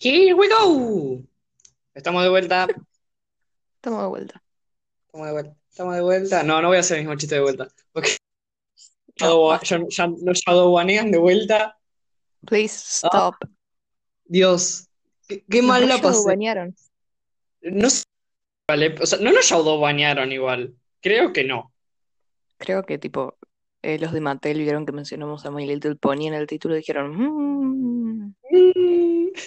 [0.00, 1.22] Here we go.
[1.94, 2.66] Estamos de vuelta.
[3.76, 4.42] Estamos de vuelta.
[5.06, 5.56] Estamos de vuelta.
[5.70, 6.42] Estamos de vuelta.
[6.42, 7.68] No, no voy a hacer el mismo chiste de vuelta.
[7.92, 8.16] Porque
[9.20, 11.76] No, shadow- ya, ya nos shadowbanean de vuelta.
[12.46, 13.34] Please Ah, stop.
[14.24, 14.88] Dios,
[15.26, 16.36] qué, qué mal la pasé.
[17.62, 18.04] No sé,
[18.68, 20.76] vale, o sea, no nos shadowbanearon igual.
[21.00, 21.72] Creo que no.
[22.58, 23.36] Creo que tipo
[23.88, 26.78] eh, los de Mattel vieron que mencionamos a My Little Pony en el título y
[26.78, 28.34] dijeron, "Mm".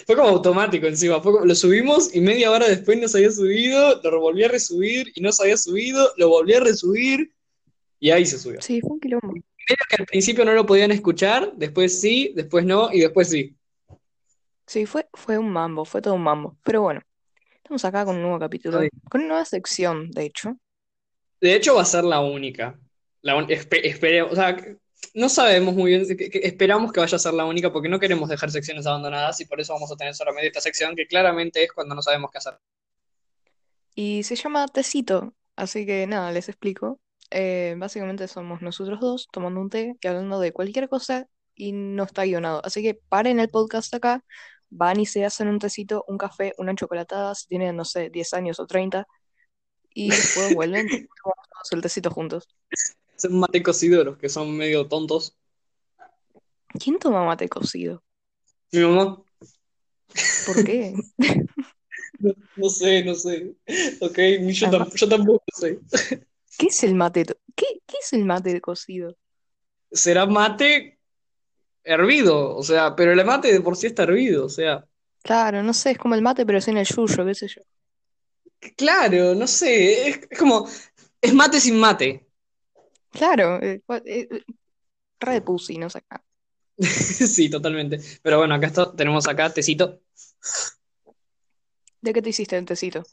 [0.06, 1.22] Fue como automático encima.
[1.22, 4.48] Fue como- lo subimos y media hora después no se había subido, lo volví a
[4.48, 7.34] resubir y no se había subido, lo volví a resubir
[8.00, 8.62] y ahí se subió.
[8.62, 9.34] Sí, fue un quilombo.
[9.68, 13.56] Creo que al principio no lo podían escuchar, después sí, después no y después sí.
[14.66, 16.58] Sí, fue, fue un mambo, fue todo un mambo.
[16.64, 17.02] Pero bueno,
[17.58, 18.80] estamos acá con un nuevo capítulo,
[19.10, 20.58] con una nueva sección, de hecho.
[21.42, 22.80] De hecho, va a ser la única.
[23.22, 24.58] La o sea,
[25.14, 28.30] no sabemos muy bien, que- esperamos que vaya a ser la única porque no queremos
[28.30, 31.72] dejar secciones abandonadas y por eso vamos a tener solamente esta sección que claramente es
[31.74, 32.58] cuando no sabemos qué hacer.
[33.96, 37.00] Y se llama Tecito, así que nada, les explico.
[37.30, 42.04] Eh, básicamente somos nosotros dos tomando un té y hablando de cualquier cosa y no
[42.04, 42.62] está guionado.
[42.66, 44.24] Así que paren el podcast acá,
[44.70, 48.34] van y se hacen un tecito, un café, una chocolatada, si tienen, no sé, 10
[48.34, 49.08] años o 30,
[49.94, 52.48] y después vuelven y tomamos el tecito juntos.
[53.22, 55.38] Son mate cocido los que son medio tontos.
[56.80, 57.96] ¿Quién toma mate cocido?
[58.74, 59.24] Mi mamá,
[60.44, 61.06] ¿Por qué?
[62.20, 63.56] no, no sé, no sé.
[64.02, 64.18] Ok,
[64.54, 65.80] yo, tam- yo tampoco sé.
[66.58, 67.26] ¿qué es el mate?
[67.56, 69.18] ¿Qué, qué es el mate cocido?
[70.04, 71.00] Será mate
[71.84, 74.88] hervido, o sea, pero el mate de por sí está hervido, o sea,
[75.24, 77.62] Claro, no sé, es como el mate, pero sin el yuyo, qué sé yo.
[78.78, 80.68] claro, no sé, es, es como,
[81.22, 82.28] es mate sin mate.
[83.12, 84.44] Claro, eh, eh, eh,
[85.20, 86.24] re de pussy, no sé acá.
[86.78, 88.00] Sí, totalmente.
[88.22, 90.00] Pero bueno, acá está, tenemos acá tecito.
[92.02, 93.04] ¿De qué te hiciste el tecito?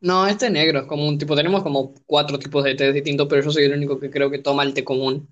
[0.00, 3.26] No, este es negro, es como un tipo, tenemos como cuatro tipos de té distintos,
[3.28, 5.28] pero yo soy el único que creo que toma el té común.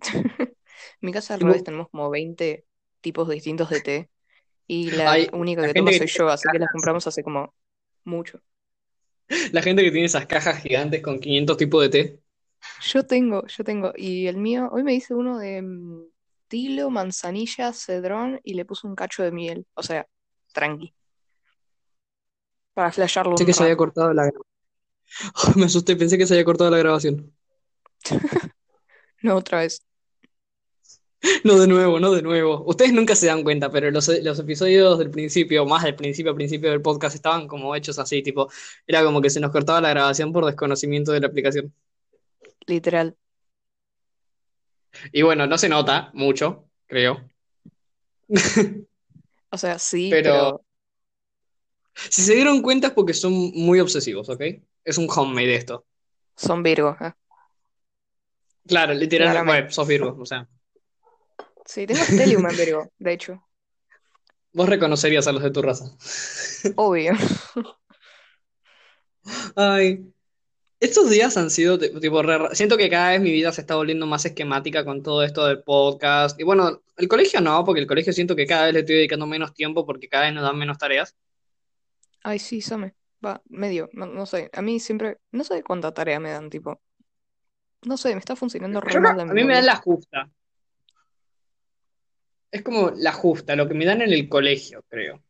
[1.00, 2.66] En mi casa al revés tenemos como 20
[3.00, 4.10] tipos distintos de té
[4.66, 7.54] y la única la que toma soy yo, así que las compramos hace como
[8.04, 8.40] mucho.
[9.52, 12.20] La gente que tiene esas cajas gigantes con 500 tipos de té.
[12.82, 13.92] Yo tengo, yo tengo.
[13.96, 16.04] Y el mío, hoy me hice uno de mm,
[16.48, 19.66] tilo, manzanilla, cedrón y le puse un cacho de miel.
[19.74, 20.06] O sea,
[20.52, 20.94] tranqui,
[22.74, 24.44] para flashearlo Pensé un que se había cortado la grabación.
[25.56, 27.32] Me asusté, pensé que se había cortado la grabación.
[29.22, 29.82] No otra vez.
[31.44, 32.62] No de nuevo, no de nuevo.
[32.66, 36.36] Ustedes nunca se dan cuenta, pero los, los episodios del principio, más del principio al
[36.36, 38.50] principio del podcast, estaban como hechos así, tipo,
[38.86, 41.74] era como que se nos cortaba la grabación por desconocimiento de la aplicación.
[42.66, 43.16] Literal.
[45.12, 47.28] Y bueno, no se nota mucho, creo.
[49.50, 50.64] O sea, sí, Pero
[51.94, 54.42] pero si se dieron cuenta es porque son muy obsesivos, ¿ok?
[54.84, 55.86] Es un homemade esto.
[56.36, 57.12] son Virgo, ¿eh?
[58.66, 60.48] Claro, literalmente, sos Virgo, o sea,
[61.64, 63.42] Sí, tengo Stellium en Virgo, de hecho.
[64.52, 65.84] vos reconocerías a los de tu raza.
[66.76, 67.12] Obvio.
[69.56, 70.12] Ay,
[70.80, 73.76] estos días han sido ti- tipo, re siento que cada vez mi vida se está
[73.76, 76.38] volviendo más esquemática con todo esto del podcast.
[76.40, 79.26] Y bueno, el colegio no, porque el colegio siento que cada vez le estoy dedicando
[79.26, 81.16] menos tiempo porque cada vez nos dan menos tareas.
[82.22, 82.94] Ay, sí, Same.
[83.24, 84.50] Va, medio, no, no sé.
[84.52, 86.80] A mí siempre, no sé cuánta tarea me dan, tipo.
[87.86, 90.30] No sé, me está funcionando re mal a mí me dan la justa.
[92.54, 95.22] Es como la justa, lo que me dan en el colegio, creo.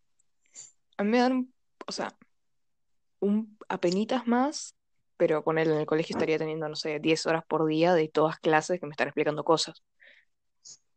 [0.98, 1.52] A mí me dan,
[1.86, 2.16] o sea,
[3.20, 4.74] un apenitas más,
[5.16, 8.08] pero con él en el colegio estaría teniendo, no sé, 10 horas por día de
[8.08, 9.82] todas clases que me están explicando cosas.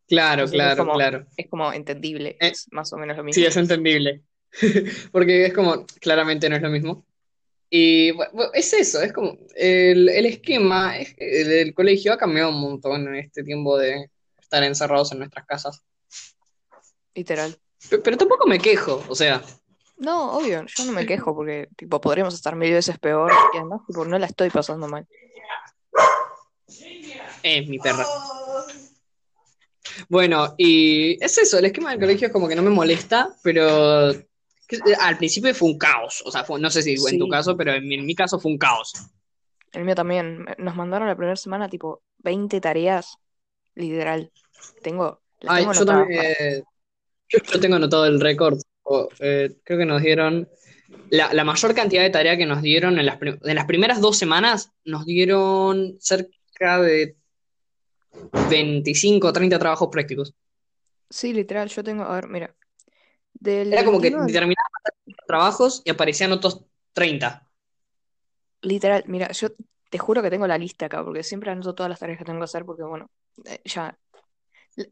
[0.07, 1.25] Claro, Entonces es claro, como, claro.
[1.35, 3.45] es como entendible, Eh, es más o menos lo sí, mismo.
[3.45, 4.23] es entendible.
[5.11, 7.05] Porque es como, claramente no es lo mismo.
[7.69, 12.17] Y bu- bu- es eso, es como el, el esquema es- el del colegio ha
[12.17, 15.83] cambiado un montón en este tiempo de estar encerrados en nuestras casas.
[17.17, 17.57] Literal.
[17.89, 19.41] Pe- Pero, tampoco me quejo, o sea,
[19.97, 23.81] No, obvio, yo no me quejo porque, tipo, podríamos estar mil veces peor y además,
[23.87, 25.07] tipo, no la estoy pasando mal.
[27.41, 28.05] es mi perra.
[30.09, 34.11] Bueno, y es eso, el esquema del colegio es como que no me molesta, pero
[34.67, 37.29] que- al principio fue un caos, o sea, fue- no sé si en tu Sí,
[37.29, 38.93] caso, pero en mi, en mi caso fue un caos.
[39.71, 40.45] el mío también.
[40.59, 43.17] Nos mandaron la primera semana, tipo, 20 tareas,
[43.75, 44.31] literal.
[44.83, 46.63] Tengo, Ay, tengo yo también, eh,
[47.29, 48.59] yo, yo tengo anotado el récord,
[49.19, 50.47] eh, creo que nos dieron
[51.09, 54.17] la, la mayor cantidad de tarea que nos dieron en las, en las primeras dos
[54.17, 57.15] semanas, nos dieron cerca de
[58.49, 60.33] 25 o 30 trabajos prácticos.
[61.09, 62.55] Sí, literal, yo tengo, a ver, mira,
[63.33, 64.67] Del Era como que 21 al- terminaba
[65.05, 67.49] los trabajos y aparecían otros 30.
[68.61, 69.49] literal, mira, yo
[69.89, 72.39] te juro que tengo la lista acá, porque siempre anoto todas las tareas que tengo
[72.39, 73.09] que hacer, porque bueno,
[73.45, 73.97] eh, ya,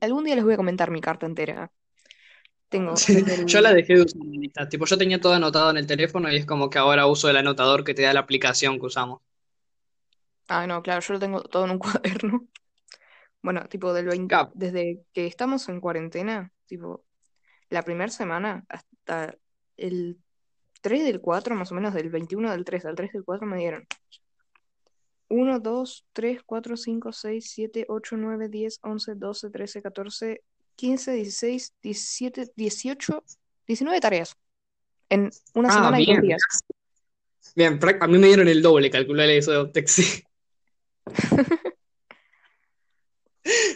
[0.01, 1.71] algún día les voy a comentar mi carta entera.
[2.69, 3.77] Tengo Sí, desde Yo la el...
[3.77, 4.67] dejé de usar en lista.
[4.69, 7.37] Tipo, yo tenía todo anotado en el teléfono y es como que ahora uso el
[7.37, 9.21] anotador que te da la aplicación que usamos.
[10.47, 12.47] Ah, no, claro, yo lo tengo todo en un cuaderno.
[13.41, 14.51] Bueno, tipo, del 20 Cap.
[14.53, 17.03] desde que estamos en cuarentena, tipo,
[17.69, 19.35] la primera semana hasta
[19.77, 20.17] el
[20.81, 23.57] 3 del 4 más o menos del 21 del 3 al 3 del 4 me
[23.57, 23.87] dieron
[25.29, 30.43] 1, 2, 3, 4, 5, 6, 7, 8, 9, 10, 11, 12, 13, 14,
[30.75, 33.23] 15, 16, 17, 18,
[33.67, 34.35] 19 tareas
[35.09, 36.21] en una Ah, semana y dos bien.
[36.21, 36.41] días.
[37.55, 40.23] Bien, a mí me dieron el doble, calcular eso de Optexi.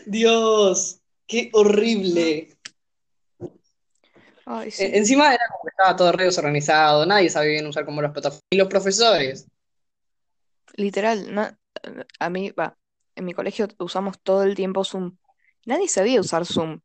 [0.05, 2.57] Dios, qué horrible.
[4.45, 4.83] Ay, E- sí.
[4.93, 8.43] Encima era como que estaba todo re desorganizado, nadie sabía bien usar como las plataformas.
[8.49, 9.47] Y los profesores,
[10.75, 11.57] Literal,
[12.19, 12.77] a mí, va,
[13.15, 15.17] en mi colegio usamos todo el tiempo Zoom.
[15.65, 16.79] Nadie sabía usar Zoom.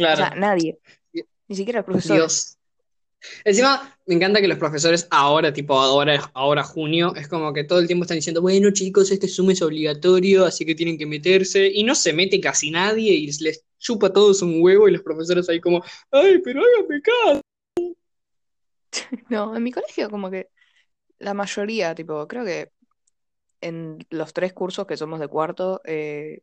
[0.00, 0.40] O sea, claro.
[0.40, 0.78] nadie.
[1.48, 2.20] Ni siquiera los profesores.
[2.20, 2.56] Dios.
[3.44, 7.78] Encima, me encanta que los profesores ahora, tipo ahora, ahora junio, es como que todo
[7.78, 11.70] el tiempo están diciendo, bueno chicos, este Zoom es obligatorio, así que tienen que meterse,
[11.72, 15.02] y no se mete casi nadie y les chupa a todos un huevo y los
[15.02, 17.40] profesores ahí como, ay, pero háganme caso.
[19.28, 20.48] No, en mi colegio como que
[21.18, 22.72] la mayoría, tipo, creo que
[23.60, 26.42] en los tres cursos que somos de cuarto, eh,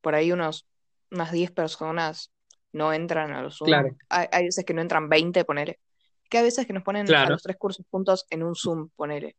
[0.00, 0.66] por ahí unos,
[1.10, 2.32] unas 10 personas
[2.76, 3.68] no entran a los Zoom.
[3.68, 5.80] Claro, Hay, hay veces que no entran 20, ponele.
[6.28, 9.36] Que hay veces que nos ponen a los tres cursos juntos en un Zoom, ponele.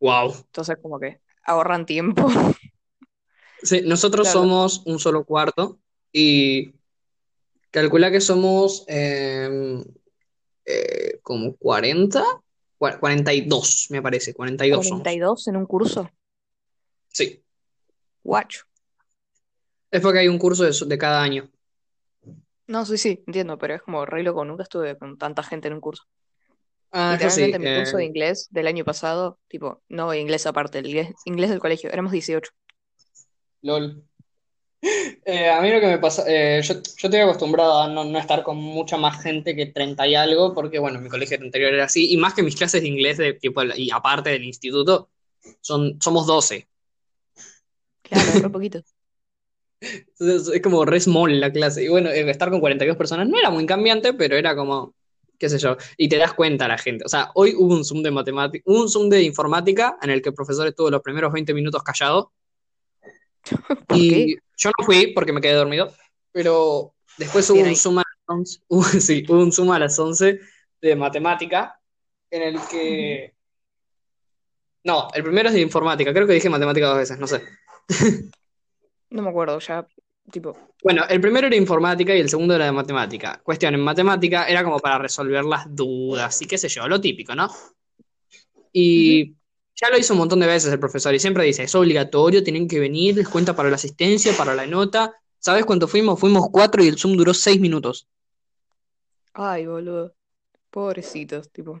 [0.00, 0.34] Wow.
[0.36, 2.26] Entonces como que ahorran tiempo.
[3.62, 6.72] Sí, nosotros Claro, somos un solo cuarto y
[7.70, 9.84] calcula que somos eh,
[10.64, 12.24] eh, como 40,
[12.78, 15.02] cua- 42, me parece, 42 somos.
[15.02, 16.10] 42 en un curso.
[17.08, 17.44] Sí,
[18.22, 18.64] Guacho.
[19.90, 21.50] es porque hay un curso de, de cada año.
[22.70, 24.44] No, sí, sí, entiendo, pero es como re loco.
[24.44, 26.04] Nunca estuve con tanta gente en un curso.
[26.92, 27.24] Ah, sí.
[27.24, 31.08] Literalmente mi curso de eh, inglés del año pasado, tipo, no inglés aparte, el inglés,
[31.24, 32.52] inglés del colegio, éramos 18.
[33.62, 34.04] LOL.
[35.26, 38.18] Eh, a mí lo que me pasa, eh, yo, yo estoy acostumbrado a no, no
[38.18, 41.84] estar con mucha más gente que 30 y algo, porque bueno, mi colegio anterior era
[41.84, 45.10] así, y más que mis clases de inglés, de, tipo, y aparte del instituto,
[45.60, 46.66] son, somos 12.
[48.02, 48.82] Claro, re poquito.
[49.80, 51.84] Entonces, es como re small la clase.
[51.84, 54.94] Y bueno, eh, estar con 42 personas no era muy cambiante, pero era como,
[55.38, 57.04] qué sé yo, y te das cuenta la gente.
[57.04, 60.28] O sea, hoy hubo un Zoom de matemática, un Zoom de informática en el que
[60.30, 62.32] el profesor estuvo los primeros 20 minutos callado.
[63.86, 64.42] ¿Por Y qué?
[64.58, 65.92] yo no fui porque me quedé dormido,
[66.32, 67.74] pero después hubo un.
[67.76, 70.40] Zoom a las 11, hubo- sí, hubo un Zoom a las 11
[70.82, 71.80] de matemática
[72.30, 73.34] en el que...
[74.84, 77.42] No, el primero es de informática, creo que dije matemática dos veces, no sé.
[79.10, 79.86] No me acuerdo, ya,
[80.30, 83.40] tipo, Bueno, el primero era informática y el segundo era de matemática.
[83.42, 87.34] Cuestión, en matemática era como para resolver las dudas y qué sé yo, lo típico,
[87.34, 87.50] ¿no?
[88.72, 89.34] Y
[89.74, 92.68] ya lo hizo un montón de veces el profesor y siempre dice, es obligatorio, tienen
[92.68, 95.14] que venir, les cuenta para la asistencia, para la nota.
[95.38, 96.20] ¿Sabes cuánto fuimos?
[96.20, 98.06] Fuimos cuatro y el Zoom duró seis minutos.
[99.32, 100.14] Ay, boludo.
[100.70, 101.80] Pobrecitos, tipo.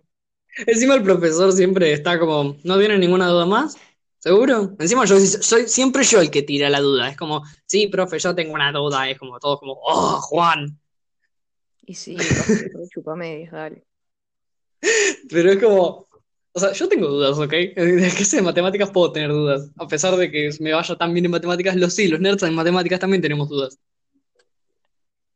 [0.66, 3.76] Encima el profesor siempre está como, ¿no tienen ninguna duda más?
[4.20, 4.76] ¿Seguro?
[4.78, 7.08] Encima yo soy siempre yo el que tira la duda.
[7.08, 9.08] Es como, sí, profe, yo tengo una duda.
[9.08, 10.78] Es como todo como, oh, Juan.
[11.86, 13.82] Y sí, papi, re chupamedias, dale.
[15.30, 16.06] Pero es como,
[16.52, 17.50] o sea, yo tengo dudas, ¿ok?
[17.50, 19.70] De que sé de matemáticas puedo tener dudas.
[19.78, 22.54] A pesar de que me vaya tan bien en matemáticas, lo sí, los nerds en
[22.54, 23.78] matemáticas también tenemos dudas.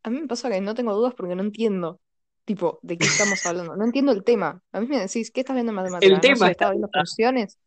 [0.03, 2.01] A mí me pasa que no tengo dudas porque no entiendo,
[2.45, 3.77] tipo, de qué estamos hablando.
[3.77, 4.63] No entiendo el tema.
[4.73, 6.13] A mí me decís, ¿qué estás viendo en El matemáticas?
[6.13, 6.51] No tema sé, está...
[6.51, 7.59] estaba viendo funciones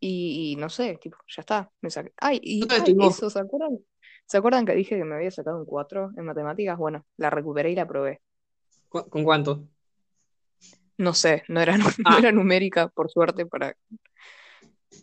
[0.00, 1.70] y, y no sé, tipo, ya está.
[1.80, 2.12] Me saqué.
[2.18, 3.78] Ay, y ay, eso, ¿se acuerdan?
[4.26, 6.78] ¿Se acuerdan que dije que me había sacado un 4 en matemáticas?
[6.78, 8.20] Bueno, la recuperé y la probé.
[8.88, 9.68] ¿Cu- ¿Con cuánto?
[10.98, 13.76] No sé, no era, no Ah, era numérica, por suerte, para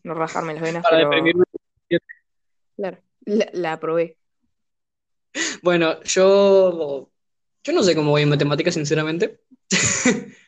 [0.04, 1.44] no rajarme las venas, para pero deprimirme.
[2.76, 4.18] claro, la, la probé.
[5.62, 7.10] Bueno, yo...
[7.66, 9.40] Yo no sé cómo voy en matemáticas, sinceramente.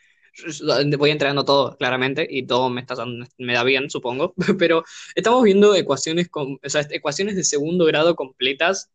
[0.98, 2.96] Voy entregando todo, claramente, y todo me, está,
[3.38, 4.34] me da bien, supongo.
[4.60, 4.84] Pero
[5.16, 8.90] estamos viendo ecuaciones, con, o sea, ecuaciones de segundo grado completas.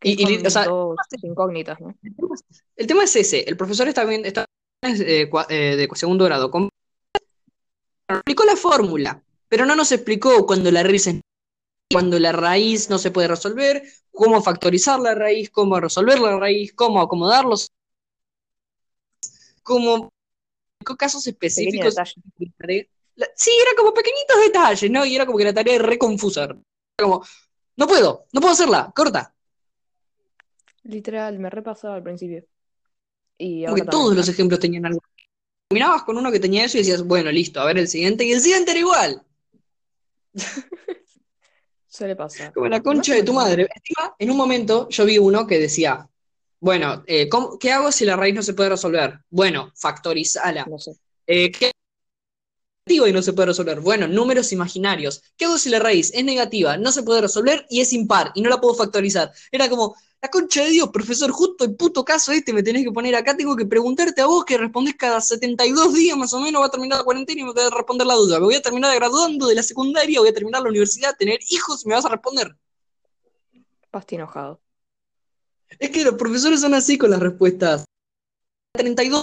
[0.00, 0.66] Es Y, y, o sea,
[1.22, 1.94] incógnitas, ¿no?
[2.02, 2.44] el tema es
[2.76, 3.48] el tema es ese.
[3.48, 4.44] El profesor está viendo está
[4.82, 6.50] eh, eh, de segundo grado.
[6.50, 6.68] com-
[8.08, 11.20] Nos explicó la fórmula, pero no nos explicó cuando la realices.
[11.90, 16.72] cuando la raíz no se puede resolver, cómo factorizar la raíz, cómo resolver la raíz,
[16.74, 17.70] cómo acomodarlos,
[19.64, 20.12] cómo
[20.96, 21.94] casos específicos.
[23.36, 25.04] Sí, era como pequeñitos detalles, ¿no?
[25.04, 26.48] Y era como que la tarea era re confusa.
[26.98, 27.24] Como,
[27.76, 29.34] no puedo, no puedo hacerla, corta.
[30.82, 32.44] Literal, me repasaba al principio.
[33.38, 35.00] Y Porque todos los ejemplos tenían algo.
[35.68, 38.32] Terminabas con uno que tenía eso y decías, bueno, listo, a ver el siguiente, y
[38.32, 39.22] el siguiente era igual.
[41.88, 42.52] Se le pasa.
[42.52, 43.68] Como la concha de tu madre.
[44.18, 46.08] en un momento yo vi uno que decía,
[46.64, 47.28] bueno, eh,
[47.60, 49.20] ¿qué hago si la raíz no se puede resolver?
[49.28, 50.64] Bueno, factorizala.
[50.64, 50.92] No sé.
[51.26, 51.72] Eh, ¿Qué
[52.86, 53.80] y no se puede resolver.
[53.80, 55.22] Bueno, números imaginarios.
[55.36, 58.40] ¿Qué hago si la raíz es negativa, no se puede resolver y es impar y
[58.40, 59.30] no la puedo factorizar?
[59.52, 62.92] Era como, la concha de Dios, profesor, justo el puto caso este me tenés que
[62.92, 66.62] poner acá, tengo que preguntarte a vos que respondés cada 72 días más o menos,
[66.62, 68.38] va a terminar la cuarentena y me voy a responder la duda.
[68.40, 71.84] Me voy a terminar graduando de la secundaria, voy a terminar la universidad, tener hijos
[71.84, 72.56] y me vas a responder.
[73.90, 74.63] Pasti enojado.
[75.78, 77.84] Es que los profesores son así con las respuestas.
[78.76, 79.22] 32.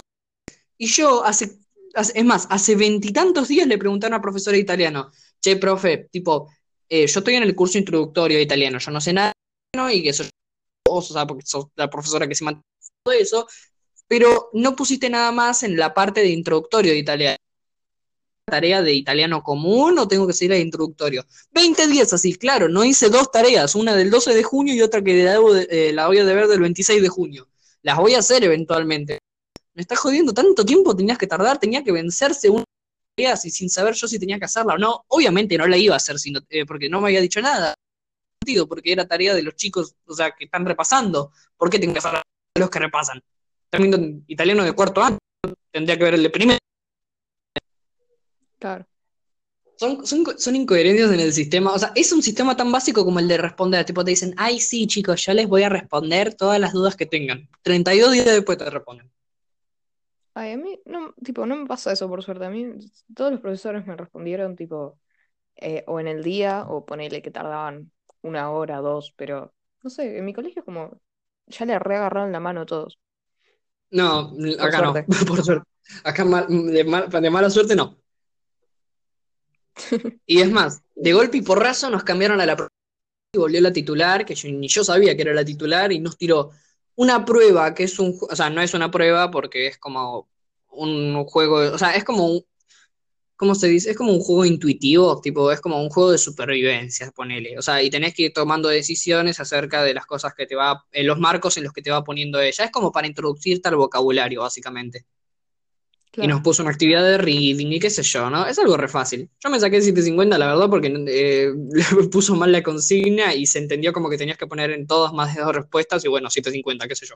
[0.77, 1.62] Y yo hace
[1.93, 6.50] es más, hace veintitantos días le preguntaron a una profesora de italiano, che, profe, tipo,
[6.88, 9.34] eh, yo estoy en el curso introductorio de italiano, yo no sé nada,
[9.91, 10.24] y que eso,
[10.89, 12.65] o sea, porque sos la profesora que se mantiene
[13.03, 13.48] todo eso,
[14.08, 17.38] pero no pusiste nada más en la parte de introductorio de italiano.
[18.46, 21.26] ¿Tarea de italiano común o tengo que seguir el introductorio?
[21.52, 25.02] 20 días así, claro, no hice dos tareas, una del 12 de junio y otra
[25.02, 27.48] que eh, la voy a deber del 26 de junio.
[27.82, 29.20] Las voy a hacer eventualmente
[29.74, 32.64] me está jodiendo tanto tiempo tenías que tardar, tenía que vencerse una
[33.18, 35.06] y sin saber yo si tenía que hacerla o no.
[35.10, 37.76] Obviamente no la iba a hacer sino, eh, porque no me había dicho nada.
[38.68, 41.32] Porque era tarea de los chicos, o sea, que están repasando.
[41.56, 42.20] ¿Por qué tengo que hacer
[42.58, 43.22] los que repasan?
[43.70, 45.20] También italiano de cuarto año,
[45.72, 46.58] tendría que ver el de primero.
[48.62, 48.86] Claro.
[49.75, 51.74] Son, son, son, incoherencias en el sistema.
[51.74, 53.84] O sea, es un sistema tan básico como el de responder.
[53.84, 57.08] Tipo, te dicen, ay, sí, chicos, yo les voy a responder todas las dudas que
[57.08, 57.50] tengan.
[57.63, 59.12] 32 días después te responden.
[60.36, 62.46] Ay, a mí no, tipo, no me pasa eso por suerte.
[62.46, 62.75] A mí
[63.15, 65.00] todos los profesores me respondieron tipo
[65.56, 67.91] eh, o en el día o ponele que tardaban
[68.22, 71.01] una hora, dos, pero no sé, en mi colegio como
[71.48, 73.00] ya le reagarraron la mano a todos.
[73.89, 74.94] No, acá no,
[75.27, 75.68] por suerte.
[76.03, 77.98] Acá de, mala suerte no.
[80.25, 82.68] Y es más, de golpe y porrazo nos cambiaron a la
[83.34, 86.51] y volvió la titular, que ni yo sabía que era la titular, y nos tiró
[86.96, 90.30] una prueba que es un, o sea, no es una prueba porque es como
[90.70, 92.46] un juego, o sea, es como un,
[93.42, 93.92] ¿cómo se dice?
[93.92, 97.58] Es como un juego intuitivo, tipo, es como un juego de supervivencia, ponele.
[97.58, 100.86] O sea, y tenés que ir tomando decisiones acerca de las cosas que te va,
[100.92, 102.66] en los marcos en los que te va poniendo ella.
[102.66, 105.06] Es como para introducirte al vocabulario, básicamente.
[106.18, 108.46] Y nos puso una actividad de reading y qué sé yo, ¿no?
[108.46, 109.30] Es algo re fácil.
[109.39, 113.60] Yo me saqué 750, la verdad, porque eh, le puso mal la consigna y se
[113.60, 116.88] entendió como que tenías que poner en todas más de dos respuestas y bueno, 750,
[116.88, 117.15] qué sé yo.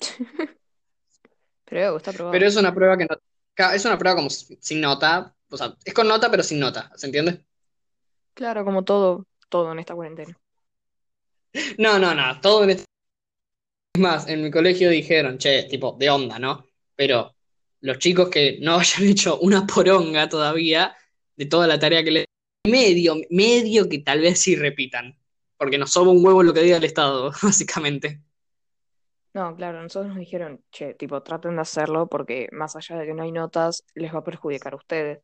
[1.64, 2.32] pero está probado.
[2.32, 3.16] Pero es una prueba que no.
[3.72, 5.34] Es una prueba como sin nota.
[5.48, 7.44] O sea, es con nota, pero sin nota, ¿se entiende?
[8.34, 10.38] Claro, como todo, todo en esta cuarentena.
[11.78, 12.84] No, no, no, todo en esta.
[13.94, 16.66] Es más, en mi colegio dijeron, che, tipo, de onda, ¿no?
[16.96, 17.31] Pero
[17.82, 20.96] los chicos que no hayan hecho una poronga todavía
[21.36, 22.24] de toda la tarea que le
[22.66, 25.18] medio, medio que tal vez sí repitan,
[25.58, 28.20] porque nos soba un huevo lo que diga el Estado, básicamente.
[29.34, 33.14] No, claro, nosotros nos dijeron, che, tipo, traten de hacerlo porque más allá de que
[33.14, 35.20] no hay notas, les va a perjudicar a ustedes.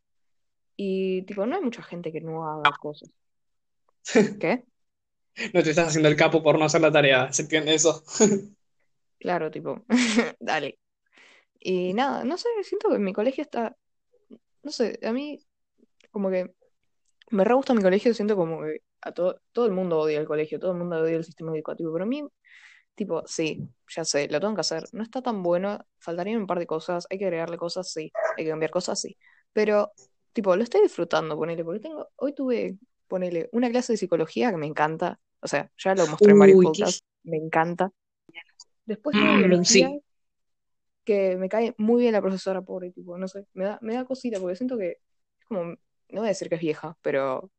[0.76, 3.10] Y, tipo, no hay mucha gente que no haga cosas.
[4.40, 4.64] ¿Qué?
[5.52, 8.02] No te estás haciendo el capo por no hacer la tarea, ¿se entiende eso?
[9.20, 9.84] claro, tipo,
[10.40, 10.78] dale.
[11.60, 13.76] Y nada, no sé, siento que mi colegio está,
[14.62, 15.40] no sé, a mí
[16.10, 16.54] como que
[17.30, 20.26] me re gusta mi colegio, siento como que a todo, todo el mundo odia el
[20.26, 22.24] colegio, todo el mundo odia el sistema educativo, pero a mí,
[22.94, 26.58] tipo, sí, ya sé, lo tengo que hacer, no está tan bueno, faltarían un par
[26.58, 29.16] de cosas, hay que agregarle cosas, sí, hay que cambiar cosas, sí,
[29.52, 29.92] pero,
[30.32, 34.56] tipo, lo estoy disfrutando, ponele, porque tengo, hoy tuve, ponele, una clase de psicología que
[34.56, 37.92] me encanta, o sea, ya lo mostré en varios podcasts, me encanta.
[38.84, 39.90] Después tuve mm, biología,
[41.08, 44.04] que me cae muy bien la profesora, pobre, tipo, no sé, me da, me da
[44.04, 44.98] cosita, porque siento que
[45.40, 45.78] es como, no
[46.10, 47.50] voy a decir que es vieja, pero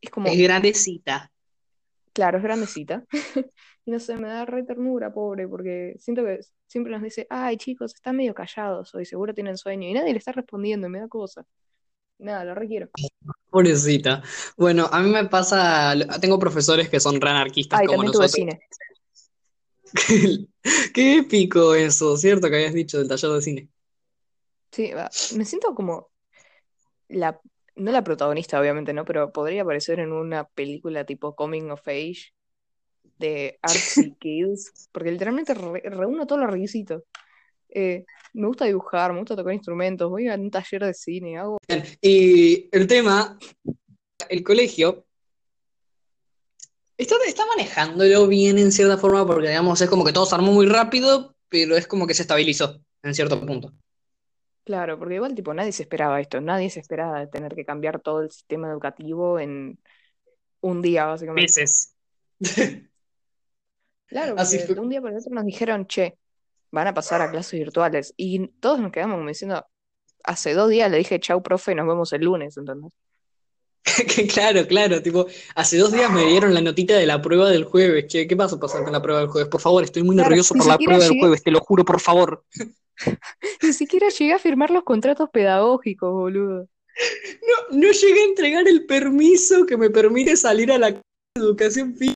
[0.00, 0.28] es como...
[0.28, 1.30] Es grandecita.
[2.14, 3.04] Claro, es grandecita.
[3.84, 7.58] y no sé, me da re ternura, pobre, porque siento que siempre nos dice, ay
[7.58, 11.08] chicos, están medio callados hoy, seguro tienen sueño, y nadie le está respondiendo, me da
[11.08, 11.44] cosa.
[12.16, 12.88] Nada, lo requiero.
[13.50, 14.22] Pobrecita.
[14.56, 18.32] Bueno, a mí me pasa, tengo profesores que son re anarquistas Ay, como también nosotros.
[18.32, 18.60] Tuve cine.
[20.94, 22.48] Qué épico eso, ¿cierto?
[22.48, 23.68] Que habías dicho del taller de cine.
[24.70, 24.92] Sí,
[25.36, 26.10] me siento como
[27.08, 27.40] la,
[27.76, 29.04] no la protagonista, obviamente, ¿no?
[29.04, 32.32] Pero podría aparecer en una película tipo Coming of Age
[33.18, 37.02] de Artsy Kids, porque literalmente re- reúno todos los requisitos.
[37.68, 41.58] Eh, me gusta dibujar, me gusta tocar instrumentos, voy a un taller de cine, hago...
[42.00, 43.38] Y el tema,
[44.28, 45.06] el colegio
[47.02, 50.52] está, está manejándolo bien en cierta forma porque, digamos, es como que todo se armó
[50.52, 53.72] muy rápido, pero es como que se estabilizó en cierto punto.
[54.64, 58.22] Claro, porque igual tipo nadie se esperaba esto, nadie se esperaba tener que cambiar todo
[58.22, 59.78] el sistema educativo en
[60.60, 61.60] un día, básicamente.
[61.60, 61.94] Meses.
[64.06, 64.74] Claro, Así porque fue.
[64.74, 66.18] de un día para el otro nos dijeron, che,
[66.72, 68.12] van a pasar a clases virtuales.
[68.16, 69.64] Y todos nos quedamos como diciendo,
[70.24, 72.92] hace dos días le dije, chau, profe, nos vemos el lunes, ¿entendés?
[73.84, 77.64] Que Claro, claro, tipo, hace dos días me dieron la notita de la prueba del
[77.64, 78.06] jueves.
[78.06, 79.48] Che, ¿qué pasa pasar con la prueba del jueves?
[79.48, 82.00] Por favor, estoy muy Claro, nervioso por la prueba del jueves, te lo juro, por
[82.00, 82.44] favor.
[83.62, 86.68] ni siquiera llegué a firmar los contratos pedagógicos, boludo.
[87.70, 91.00] No, no llegué a entregar el permiso que me permite salir a la
[91.34, 92.14] educación física.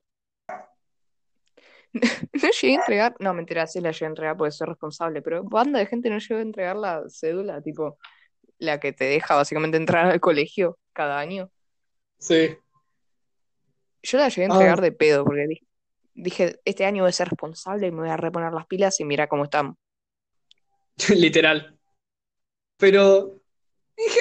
[2.33, 5.45] No llegué a entregar, no, mentira, sí la llegué a entregar porque soy responsable, pero
[5.45, 7.97] banda de gente no llegó a entregar la cédula, tipo,
[8.59, 11.49] la que te deja básicamente entrar al colegio cada año.
[12.19, 12.57] Sí.
[14.03, 15.65] Yo la llegué a Ah, entregar de pedo porque dije,
[16.13, 19.05] dije, este año voy a ser responsable y me voy a reponer las pilas y
[19.05, 19.75] mira cómo estamos.
[21.15, 21.77] literal.
[22.77, 23.41] Pero,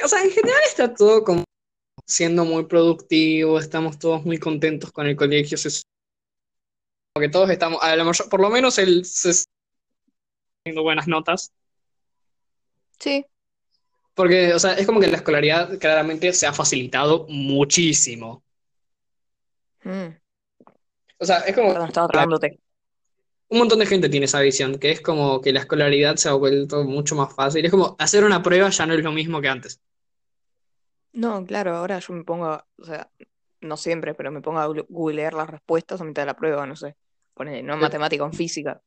[0.04, 1.44] o sea, en general está todo como
[2.06, 5.90] siendo muy productivo, estamos todos muy contentos con el colegio, se supone
[7.20, 9.50] que todos estamos, a lo mayor- por lo menos el se está
[10.62, 11.52] teniendo buenas notas,
[13.00, 13.26] Sí,
[14.14, 18.44] porque, o sea, es como que la escolaridad claramente se ha facilitado muchísimo.
[19.84, 20.16] Mm,
[21.18, 22.60] O sea, es como perdón, estaba tragándote.
[23.48, 26.34] un montón de gente tiene esa visión, que es como que la escolaridad se ha
[26.34, 27.64] vuelto mucho más fácil.
[27.64, 29.80] Es como hacer una prueba ya no es lo mismo que antes.
[31.12, 33.10] No, claro, ahora yo me pongo, a- o sea,
[33.60, 36.76] no siempre, pero me pongo a googlear las respuestas a mitad de la prueba, no
[36.76, 36.96] sé.
[37.34, 38.82] Ponele, no en matemática, en física.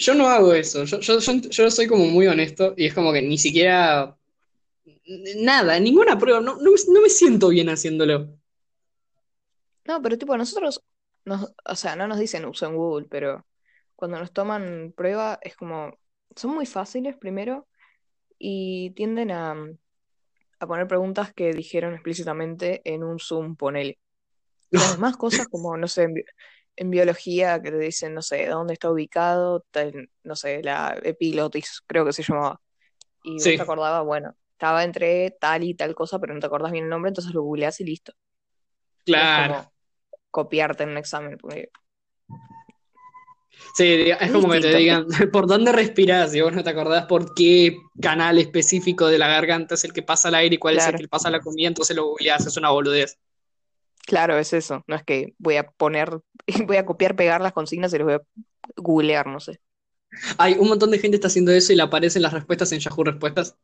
[0.00, 3.12] Yo no hago eso, yo, yo, yo, yo soy como muy honesto y es como
[3.12, 4.16] que ni siquiera
[5.38, 8.28] nada, ninguna prueba, no, no, me- no me siento bien haciéndolo.
[9.84, 10.82] No, pero tipo, nosotros,
[11.24, 13.46] nos, o sea, no nos dicen usen Google, pero
[13.94, 15.98] cuando nos toman prueba es como,
[16.34, 17.68] son muy fáciles primero
[18.38, 19.56] y tienden a,
[20.60, 23.98] a poner preguntas que dijeron explícitamente en un Zoom, ponele.
[24.70, 26.24] Las demás cosas como, no sé, en, bi-
[26.76, 31.82] en biología que te dicen, no sé, dónde está ubicado, tal, no sé, la epilotis,
[31.86, 32.60] creo que se llamaba.
[33.22, 36.46] Y vos te Sí, acordabas, bueno, estaba entre tal y tal cosa, pero no te
[36.46, 38.12] acordás bien el nombre, entonces lo googleás y listo.
[38.12, 39.54] Es claro.
[39.54, 39.72] como
[40.30, 41.70] copiarte en un examen, porque
[43.74, 47.34] Sí, es como que te digan por dónde respirás y vos no te acordás por
[47.34, 50.86] qué canal específico de la garganta es el que pasa el aire y cuál es
[50.86, 53.18] el que pasa la comida, entonces lo googleás, es una boludez.
[54.06, 54.82] claro, es eso.
[54.86, 56.20] No es que voy a poner,
[56.66, 58.20] voy a copiar, pegar las consignas y los voy a
[58.76, 59.60] googlear, no sé.
[60.38, 63.04] Hay un montón de gente está haciendo eso y le aparecen las respuestas en Yahoo
[63.04, 63.56] Respuestas.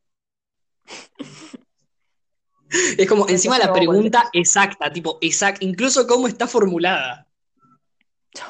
[2.96, 7.28] Es como encima la pregunta exacta, tipo, exact, incluso cómo está formulada.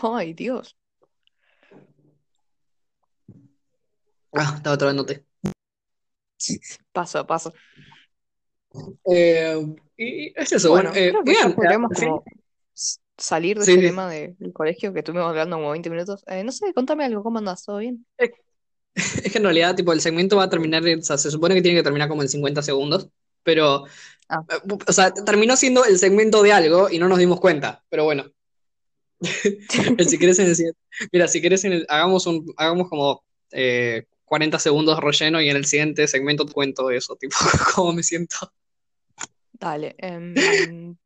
[0.02, 0.76] Ay, Dios.
[4.32, 5.24] Ah, estaba trabándote.
[6.92, 7.52] Paso, paso.
[9.04, 9.66] Eh,
[9.96, 12.24] y es eso, bueno, eh, creo que ya fin- como
[13.16, 13.80] salir de sí, sí.
[13.80, 16.24] tema de- del colegio que estuvimos hablando como 20 minutos.
[16.26, 17.64] Eh, no sé, contame algo, ¿cómo andás?
[17.64, 18.06] ¿Todo bien?
[18.94, 21.62] Es que en realidad, tipo, el segmento va a terminar, o sea, se supone que
[21.62, 23.09] tiene que terminar como en 50 segundos,
[23.42, 23.87] pero,
[24.28, 27.85] Ah, eh, o sea, terminó siendo el segmento de algo y no nos dimos cuenta,
[27.88, 28.24] pero bueno.
[30.09, 30.74] Si querés en
[31.12, 35.57] mira, si en el- hagamos un, hagamos como eh, 40 segundos de relleno y en
[35.57, 37.37] el siguiente segmento te cuento eso, tipo,
[37.74, 38.37] cómo me siento.
[39.52, 39.94] dale.
[39.98, 40.96] em,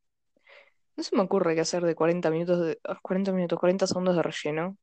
[0.97, 4.17] no se me ocurre qué hacer de 40 minutos de, ah, 40 minutos, 40 segundos
[4.17, 4.77] de relleno.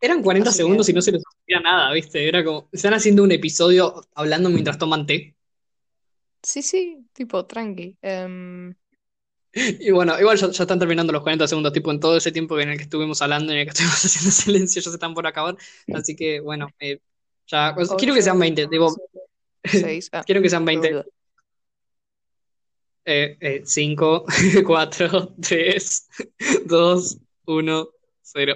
[0.00, 2.28] Eran 40 Así que segundos y no se les ocurría nada, ¿viste?
[2.28, 5.34] Era como, están haciendo un episodio hablando mientras toman té.
[6.42, 7.96] sí, sí, tipo, tranqui.
[8.02, 8.74] Em,
[9.80, 12.58] Y bueno, igual ya, ya están terminando los 40 segundos, tipo en todo ese tiempo
[12.60, 15.14] en el que estuvimos hablando y en el que estuvimos haciendo silencio, ya se están
[15.14, 15.56] por acabar.
[15.94, 17.00] Así que bueno, eh,
[17.46, 18.96] ya, quiero que sean 8, 20, tipo,
[19.64, 20.10] 6.
[20.12, 20.88] Ah, quiero que sean 20.
[20.88, 21.04] boludo.
[23.04, 24.26] Eh, eh, 5,
[24.66, 26.08] 4, 3,
[26.66, 27.88] 2, 1,
[28.22, 28.54] 0.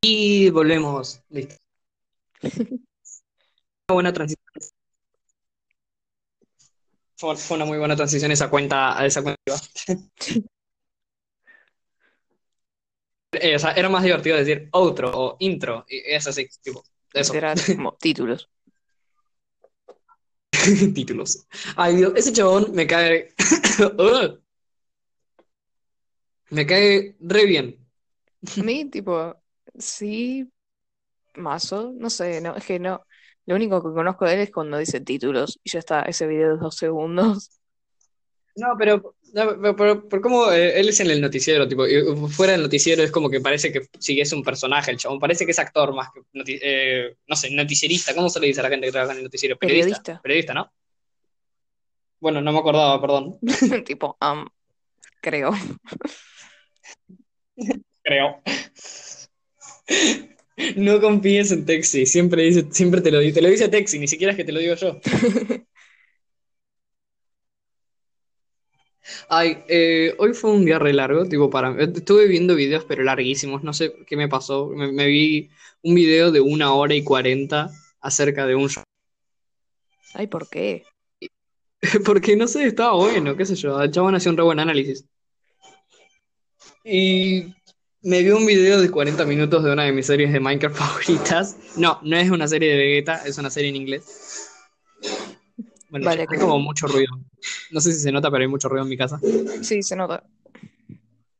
[0.00, 1.20] Y volvemos.
[1.28, 1.56] Listo.
[3.88, 4.44] Una buena transición.
[7.16, 9.40] Fue, una muy buena transición esa cuenta, a esa cuenta.
[13.32, 16.82] Eh, o sea, era más divertido decir outro o intro, y es así, tipo,
[17.12, 18.48] eso, Literal, como títulos.
[20.94, 21.46] títulos.
[21.76, 23.34] Ay, Dios, ese chabón me cae.
[26.50, 27.86] Me cae re bien.
[28.58, 29.36] A mí, tipo,
[29.78, 30.50] sí,
[31.36, 33.02] mazo, no sé, no, es que no.
[33.46, 36.52] Lo único que conozco de él es cuando dice títulos y ya está, ese video
[36.56, 37.60] de dos segundos.
[38.56, 42.62] No, pero, no, pero como eh, él es en el noticiero, tipo, y fuera del
[42.62, 45.94] noticiero es como que parece que siguiese un personaje, el chabón, parece que es actor
[45.94, 48.92] más que, noti- eh, no sé, noticierista, ¿cómo se le dice a la gente que
[48.92, 49.56] trabaja en el noticiero?
[49.58, 50.20] Periodista, Periodista.
[50.20, 50.72] periodista, ¿no?
[52.20, 53.38] Bueno, no me acordaba, perdón,
[53.86, 54.46] Tipo, am,
[55.20, 55.52] creo.
[58.02, 58.42] creo.
[60.76, 64.08] No confíes en Texi, siempre dice, siempre te lo dice, te lo dice Texi, ni
[64.08, 65.00] siquiera es que te lo digo yo.
[69.28, 71.80] Ay, eh, hoy fue un día re largo, tipo para...
[71.82, 74.68] Estuve viendo videos pero larguísimos, no sé qué me pasó.
[74.68, 75.50] Me, me vi
[75.82, 77.70] un video de una hora y cuarenta
[78.00, 78.68] acerca de un...
[80.14, 80.84] Ay, ¿por qué?
[82.04, 83.80] Porque no sé, estaba bueno, qué sé yo.
[83.80, 85.06] El chabón hacía un re buen análisis.
[86.84, 87.54] Y
[88.02, 91.56] me vi un video de 40 minutos de una de mis series de Minecraft favoritas.
[91.76, 94.50] No, no es una serie de Vegeta, es una serie en inglés.
[95.90, 97.18] Bueno, Vale, hay como mucho ruido.
[97.70, 99.18] No sé si se nota, pero hay mucho ruido en mi casa.
[99.62, 100.22] Sí, se nota.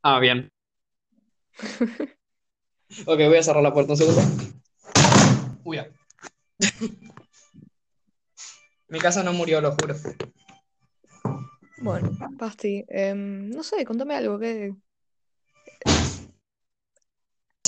[0.02, 0.50] Ah, bien.
[3.04, 4.22] Ok, voy a cerrar la puerta un segundo.
[5.62, 5.90] Uy, ya.
[8.88, 9.94] Mi casa no murió, lo juro.
[11.82, 14.74] Bueno, Basti, em, no sé, contame algo que...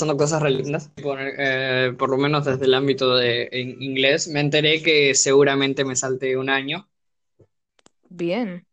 [0.01, 0.91] Pasando cosas re lindas.
[0.95, 5.85] Tipo, eh, por lo menos desde el ámbito de en inglés, me enteré que seguramente
[5.85, 6.89] me salte un año
[8.09, 8.65] Bien.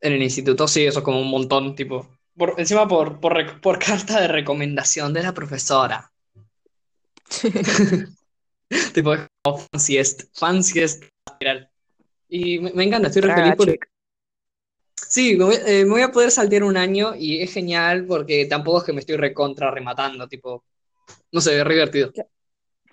[0.00, 0.68] en el instituto.
[0.68, 2.08] Sí, eso es como un montón, tipo.
[2.36, 6.12] Por, encima por, por, por carta de recomendación de la profesora.
[8.94, 9.16] Tipo,
[9.72, 11.02] fanciest, fanciest.
[12.28, 13.78] Y me, me encanta, estoy re feliz Traga, porque.
[15.08, 18.46] Sí, me voy, eh, me voy a poder saltear un año y es genial porque
[18.46, 20.64] tampoco es que me estoy recontra rematando, tipo,
[21.32, 22.12] no sé, es re divertido.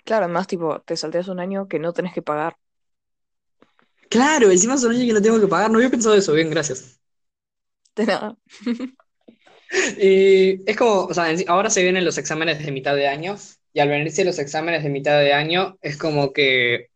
[0.04, 2.56] Claro, además, tipo, te salteas un año que no tenés que pagar.
[4.10, 6.50] Claro, encima es un año que no tengo que pagar, no había pensado eso, bien,
[6.50, 7.00] gracias.
[7.96, 8.36] De nada.
[9.98, 13.36] Y es como, o sea, ahora se vienen los exámenes de mitad de año
[13.72, 16.88] y al venirse los exámenes de mitad de año es como que,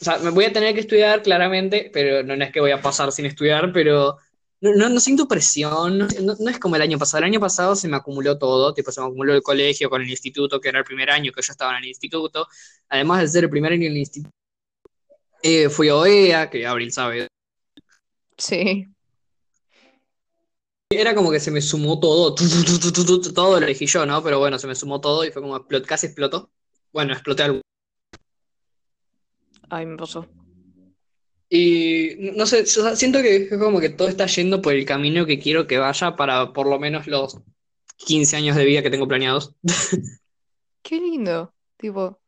[0.00, 2.70] o sea, me voy a tener que estudiar claramente, pero no, no es que voy
[2.70, 4.16] a pasar sin estudiar, pero
[4.60, 6.06] no, no, no siento presión, no,
[6.38, 7.18] no- es como el año pasado.
[7.18, 10.10] El año pasado se me acumuló todo, tipo, se me acumuló el colegio con el
[10.10, 12.46] instituto, que era el primer año que yo estaba en el instituto.
[12.88, 14.32] Además de ser el primer año en el instituto,
[15.42, 17.28] eh, fui a OEA, que Abril sabe.
[18.36, 18.88] Sí.
[20.90, 24.22] Era como que se me sumó todo, tu, tu, tu, todo lo elegí yo, ¿no?
[24.22, 26.50] Pero bueno, se me sumó todo y fue como explot- casi explotó.
[26.92, 27.60] Bueno, exploté algo.
[29.70, 30.26] Ay, me pasó.
[31.50, 35.24] Y no sé, yo, siento que es como que todo está yendo por el camino
[35.24, 37.40] que quiero que vaya para por lo menos los
[37.96, 39.54] 15 años de vida que tengo planeados.
[40.82, 41.54] Qué lindo.
[41.76, 42.20] Tipo,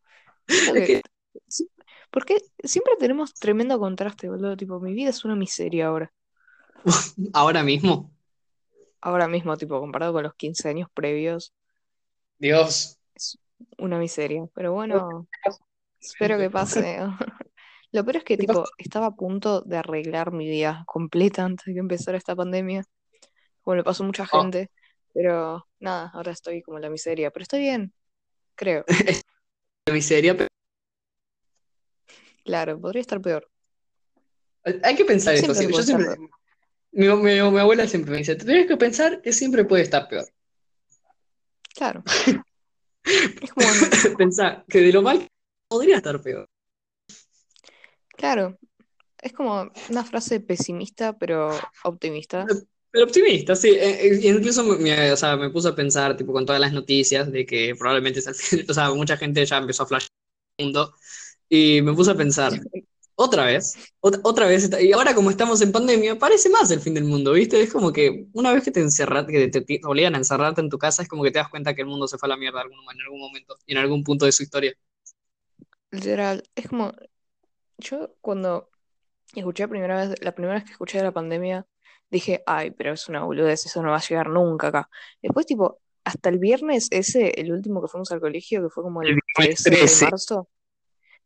[0.47, 1.03] siento Es que...
[1.03, 1.69] que sí,
[2.11, 4.57] Porque siempre tenemos tremendo contraste, boludo.
[4.57, 6.13] Tipo, mi vida es una miseria ahora.
[7.35, 8.11] ahora mismo,
[9.03, 11.55] Ahora mismo, tipo, comparado con los 15 años previos,
[12.39, 13.39] Dios, es
[13.79, 14.47] una miseria.
[14.55, 15.27] Pero bueno,
[16.01, 16.99] espero que pase.
[17.93, 21.73] Lo peor es que, tipo, estaba a punto de arreglar mi vida completa antes de
[21.75, 22.85] que empezara esta pandemia.
[23.63, 24.71] Como le pasó a mucha Oh, gente.
[25.13, 27.31] Pero nada, ahora estoy como en la miseria.
[27.33, 27.93] Pero estoy bien,
[28.55, 28.85] creo.
[29.89, 30.49] una miseria, pero
[32.45, 33.49] Claro, podría estar peor.
[34.65, 35.53] hay que pensar esto.
[35.55, 35.77] Siempre.
[35.85, 36.19] Yo peor.
[36.93, 40.27] mi, mi- mi abuela siempre me dice, tienes que pensar que siempre puede estar peor.
[41.75, 42.03] Claro.
[43.05, 45.27] Es como, Pensar que de lo mal
[45.71, 46.49] podría estar peor.
[48.17, 48.57] claro,
[49.23, 51.51] es como una frase pesimista, pero
[51.85, 52.47] optimista.
[52.93, 53.69] Pero optimista, sí.
[53.71, 57.31] Eh, eh, incluso me, o sea, me puse a pensar, tipo, con todas las noticias
[57.31, 58.21] de que probablemente
[58.69, 60.07] o sea, mucha gente ya empezó a flash
[60.59, 60.95] el mundo,
[61.49, 62.53] y me puse a pensar,
[63.17, 66.95] otra vez, ot- otra vez, y ahora como estamos en pandemia, parece más el fin
[66.95, 67.61] del mundo, ¿viste?
[67.63, 70.71] Es como que una vez que te encerraste, que te, te obligan a encerrarte en
[70.71, 72.37] tu casa, es como que te das cuenta que el mundo se fue a la
[72.39, 74.75] mierda algún- en algún momento, y en algún punto de su historia.
[75.91, 76.93] Literal, es como,
[77.79, 78.71] yo cuando
[79.35, 81.67] escuché primera vez, la primera vez que escuché de la pandemia,
[82.11, 84.91] dije, ay, pero es una boludez, eso no va a llegar nunca acá.
[85.23, 89.03] Después, tipo, hasta el viernes ese, el último que fuimos al colegio, que fue como
[89.03, 90.07] El el 13 de 13.
[90.07, 90.49] marzo,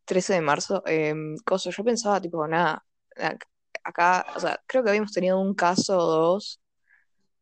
[0.05, 1.13] 13 de marzo, eh,
[1.45, 3.45] cosa, yo pensaba, tipo, nada, ac-
[3.83, 6.61] acá, o sea, creo que habíamos tenido un caso o dos,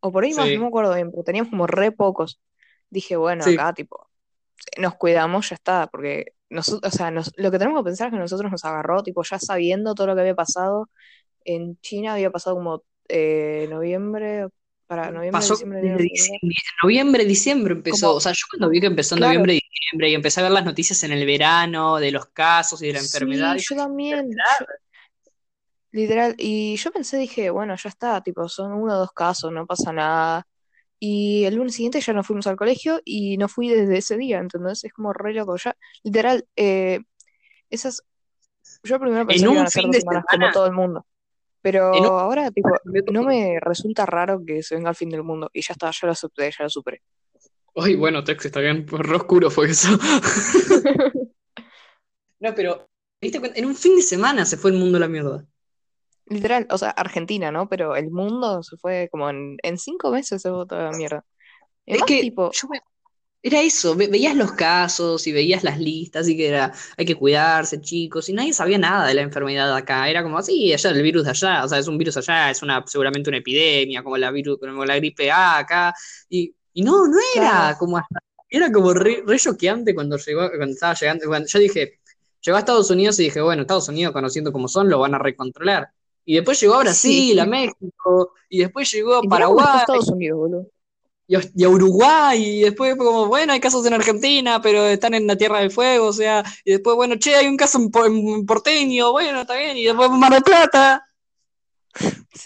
[0.01, 2.39] o por ahí más, no me acuerdo bien, pero teníamos como re pocos.
[2.89, 3.53] dije, bueno, Sí.
[3.53, 4.09] acá tipo,
[4.77, 8.13] nos cuidamos, ya está, porque nosotros, o sea, nos- lo que tenemos que pensar es
[8.13, 10.89] que nosotros nos agarró, tipo, ya sabiendo todo lo que había pasado.
[11.45, 14.47] En China había pasado como eh, noviembre,
[14.87, 18.15] para noviembre, Pasó diciembre, diciembre, noviembre, diciembre empezó.
[18.15, 19.33] O sea, yo cuando vi que empezó en Claro.
[19.33, 22.87] noviembre, diciembre y empecé a ver las noticias en el verano de los casos y
[22.87, 23.55] de la enfermedad.
[23.57, 24.31] Sí, y yo también.
[24.31, 24.65] yo-
[25.91, 26.35] literal.
[26.37, 29.93] Y yo pensé, dije, bueno, ya está, tipo, son uno o dos casos, no pasa
[29.93, 30.47] nada.
[31.05, 34.39] Y el lunes siguiente ya nos fuimos al colegio y no fui desde ese día,
[34.39, 34.85] ¿entendés?
[34.85, 35.57] Es como re loco.
[35.57, 37.01] Ya, literal, eh,
[37.69, 38.03] esas.
[38.83, 40.53] Yo primero pensé En que un iban a ser fin dos de semanas semana- como
[40.53, 41.05] todo el mundo.
[41.61, 42.69] Pero un- ahora, tipo,
[43.11, 45.49] no me resulta raro que se venga el fin del mundo.
[45.51, 47.01] Y ya está, ya lo acepté, ya lo superé.
[47.75, 49.89] Ay, bueno, Tex, está bien, re oscuro fue eso.
[52.39, 52.77] no, pero,
[53.19, 53.59] ¿te diste cuenta?
[53.59, 55.45] En un fin de semana se fue el mundo a la mierda.
[56.33, 57.69] Literal, o sea, Argentina, ¿no?
[57.69, 61.25] Pero el mundo se fue como en, en cinco meses se toda la mierda.
[61.85, 62.81] Es que tipo, yo me-
[63.41, 67.15] era eso, ve- veías los casos y veías las listas y que era, hay que
[67.15, 70.09] cuidarse, chicos, y nadie sabía nada de la enfermedad acá.
[70.09, 72.61] Era como así, allá el virus de allá, o sea, es un virus allá, es
[72.63, 75.93] una, seguramente una epidemia, como la virus, como la gripe A acá.
[76.29, 77.77] Y, y no, no era Claro.
[77.79, 78.19] como hasta-
[78.49, 81.99] era como re, re choqueante cuando llegó, cuando estaba llegando, cuando yo dije,
[82.41, 85.19] llegó a Estados Unidos y dije, bueno, Estados Unidos conociendo como son, lo van a
[85.19, 85.89] recontrolar.
[86.25, 87.39] Y después llegó a Brasil, Sí.
[87.39, 90.67] a México, y después llegó a Paraguay Estados Unidos, boludo.
[91.27, 95.13] y a, y a Uruguay, y después como, bueno, hay casos en Argentina, pero están
[95.13, 97.91] en la Tierra del Fuego, o sea, y después, bueno, che, hay un caso en,
[97.91, 101.05] Po- en Porteño, bueno, está bien, y después Mar del Plata.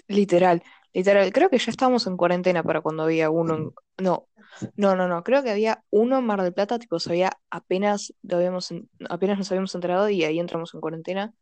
[0.08, 0.62] Literal,
[0.94, 1.32] literal.
[1.32, 3.72] Creo que ya estábamos en cuarentena para cuando había uno en...
[3.98, 4.28] No,
[4.76, 5.24] no, no, no.
[5.24, 8.90] Creo que había uno en Mar del Plata, tipo, se había apenas, lo habíamos en-
[9.10, 11.34] apenas nos habíamos enterado y ahí entramos en cuarentena.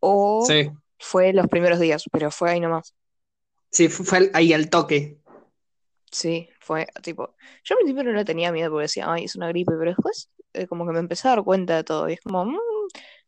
[0.00, 0.70] O Sí,
[1.02, 2.94] fue los primeros días, pero fue ahí nomás.
[3.70, 5.18] sí, fue, ahí al toque.
[6.10, 7.34] Sí, fue tipo.
[7.64, 10.30] Yo al principio no le tenía miedo porque decía, ay, es una gripe, pero después
[10.52, 12.08] eh, como que me empecé a dar cuenta de todo.
[12.08, 12.58] Y es como, mm,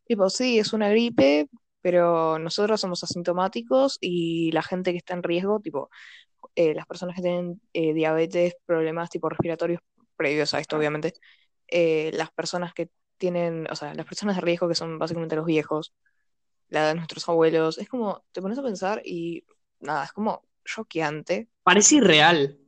[0.04, 1.48] tipo, sí, es una gripe,
[1.80, 5.90] pero nosotros somos asintomáticos y la gente que está en riesgo, tipo,
[6.56, 9.80] eh, las personas que tienen eh, diabetes, problemas tipo respiratorios
[10.16, 11.14] previos a esto, obviamente,
[12.12, 15.92] las personas que tienen, o sea, las personas de riesgo que son básicamente los viejos,
[16.68, 19.44] la de nuestros abuelos, es como, te pones a pensar y
[19.80, 22.58] nada, es como choqueante Parece irreal.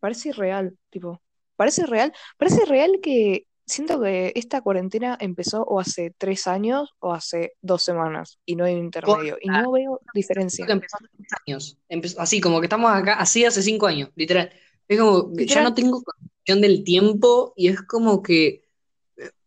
[0.00, 1.20] Parece irreal, tipo,
[1.56, 7.12] parece real, parece real que siento que esta cuarentena empezó o hace tres años o
[7.12, 10.66] hace dos semanas y no hay un intermedio y no veo diferencia.
[10.66, 11.78] Que empezó hace tres años.
[11.88, 14.50] Empezó, así, como que estamos acá, así hace cinco años, literal.
[14.88, 18.63] Es como, que ya no tengo concepción del tiempo, y es como que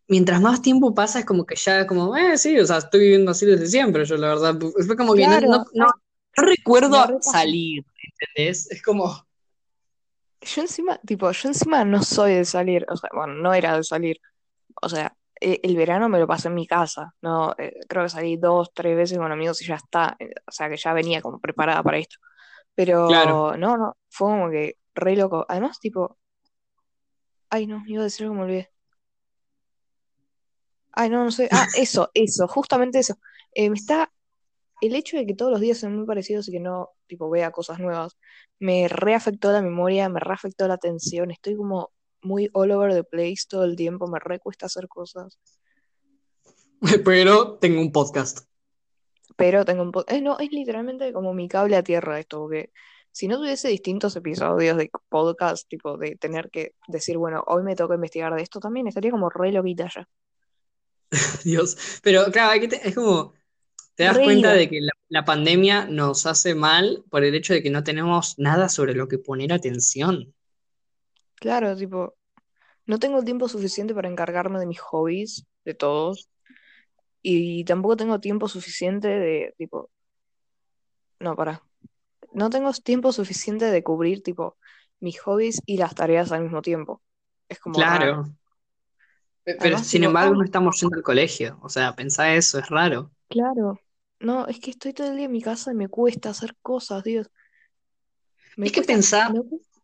[0.08, 3.30] mientras más tiempo pasa, es como que ya, como, eh, sí, o sea, estoy viviendo
[3.32, 4.58] así desde siempre, yo la verdad.
[4.86, 5.86] Fue como que no, Claro, no,
[6.86, 7.84] no, recuerdo salir,
[8.34, 8.70] ¿entendés?
[8.70, 9.26] Es como,
[10.40, 13.82] Yo encima, tipo, yo encima no soy de salir, o sea, bueno, no era de
[13.84, 14.18] salir,
[14.82, 18.10] o sea, e- el verano me lo pasé en mi casa, no, Eh, creo que
[18.10, 21.22] salí dos, tres veces con amigos y ya está, eh, o sea, que ya venía
[21.22, 22.18] como preparada para esto,
[22.74, 23.48] pero claro.
[23.58, 26.18] no, no, fue como que re loco, además, tipo,
[27.50, 28.70] ay, no, iba a decir algo, me olvidé.
[31.00, 31.48] Ay, no, no sé.
[31.52, 33.14] Ah, eso, eso, justamente eso.
[33.54, 34.12] Eh, me está.
[34.80, 37.52] El hecho de que todos los días sean muy parecidos y que no, tipo, vea
[37.52, 38.16] cosas nuevas,
[38.58, 41.30] me reafectó la memoria, me reafectó la atención.
[41.30, 41.90] Estoy como
[42.22, 45.38] muy all over the place todo el tiempo, me recuesta hacer cosas.
[47.04, 48.40] Pero tengo un podcast.
[49.36, 52.72] Pero tengo un po- eh, no, es literalmente como mi cable a tierra esto, porque
[53.12, 57.76] si no tuviese distintos episodios de podcast, tipo, de tener que decir, bueno, hoy me
[57.76, 60.08] toca investigar de esto, también estaría como re loquita ya.
[61.44, 61.76] Dios.
[62.02, 63.34] Pero claro, hay que te- es como,
[63.96, 67.62] te das cuenta de que la, la pandemia nos hace mal por el hecho de
[67.62, 70.34] que no tenemos nada sobre lo que poner atención.
[71.36, 72.14] Claro, tipo,
[72.86, 76.28] no tengo tiempo suficiente para encargarme de mis hobbies, de todos,
[77.22, 79.90] y tampoco tengo tiempo suficiente de, tipo,
[81.20, 81.62] no, para,
[82.32, 84.58] no tengo tiempo suficiente de cubrir, tipo,
[85.00, 87.02] mis hobbies y las tareas al mismo tiempo.
[87.48, 88.16] Es como raro.
[88.16, 88.37] Claro.
[89.56, 91.58] Pero Además, sin embargo ay, no estamos yendo al colegio.
[91.62, 93.12] O sea, pensá eso, es raro.
[93.28, 93.80] claro,
[94.20, 97.04] no, es que estoy todo el día en mi casa y me cuesta hacer cosas,
[97.04, 97.30] Dios,
[98.56, 99.80] me Es que cuesta, pensá, me cuesta,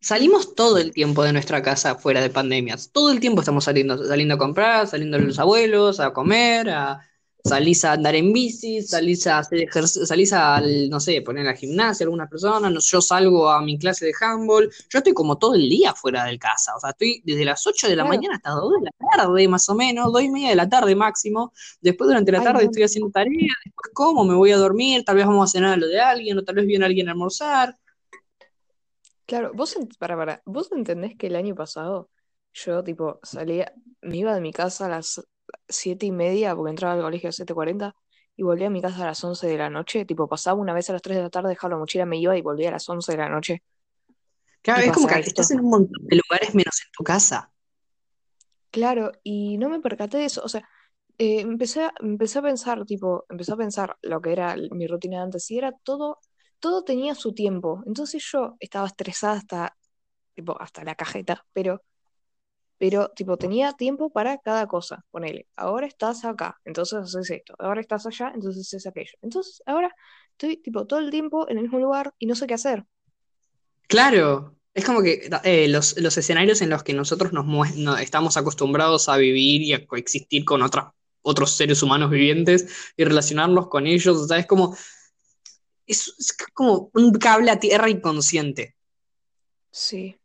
[0.00, 2.90] salimos todo el tiempo de nuestra casa fuera de pandemias.
[2.92, 7.00] Todo el tiempo estamos saliendo, saliendo a comprar, saliendo a los abuelos, a comer, a
[7.46, 11.50] salís a andar en bici, salís a hacer ejercicio, salís a, no sé, poner a
[11.52, 15.38] la gimnasia algunas personas, no- yo salgo a mi clase de handball, yo estoy como
[15.38, 18.04] todo el día fuera de casa, o sea, estoy desde las 8 de la claro,
[18.04, 20.94] mañana hasta 2 de la tarde, más o menos, 2 y media de la tarde
[20.96, 24.56] máximo, después durante la ay, tarde no, estoy haciendo tareas, después como, me voy a
[24.56, 27.08] dormir, tal vez vamos a cenar a lo de alguien, o tal vez viene alguien
[27.08, 27.76] a almorzar,
[29.26, 32.10] Claro, vos, para, para, vos entendés que el año pasado
[32.52, 35.26] yo, tipo, salía, me iba de mi casa a las
[35.68, 37.94] siete y media porque entraba al colegio a siete cuarenta
[38.36, 40.04] y volvía a mi casa a las once de la noche.
[40.04, 42.36] Tipo, pasaba una vez a las tres de la tarde, dejaba la mochila, me iba
[42.36, 43.62] y volvía a las once de la noche.
[44.62, 47.50] Claro, es como que estás en un montón de lugares menos en tu casa.
[48.70, 50.42] Claro, y no me percaté de eso.
[50.44, 50.68] O sea,
[51.18, 55.18] eh, empecé, a- empecé a pensar, tipo, empecé a pensar lo que era mi rutina
[55.18, 56.18] de antes y era todo,
[56.60, 57.82] todo tenía su tiempo.
[57.86, 59.76] Entonces yo estaba estresada hasta,
[60.34, 61.82] tipo, hasta la cajeta, pero
[62.78, 65.04] pero tipo tenía tiempo para cada cosa.
[65.10, 69.12] Ponele, ahora estás acá, entonces haces esto, ahora estás allá, entonces haces aquello.
[69.22, 69.94] Entonces ahora
[70.32, 72.84] estoy tipo todo el tiempo en el mismo lugar y no sé qué hacer.
[73.88, 78.36] Claro, es como que eh, los, los escenarios en los que nosotros nos no, estamos
[78.36, 80.86] acostumbrados a vivir y a coexistir con otras,
[81.22, 84.76] otros seres humanos vivientes y relacionarnos con ellos, o sea, es como,
[85.86, 88.76] es, es como un cable a tierra inconsciente.
[89.70, 90.16] Sí,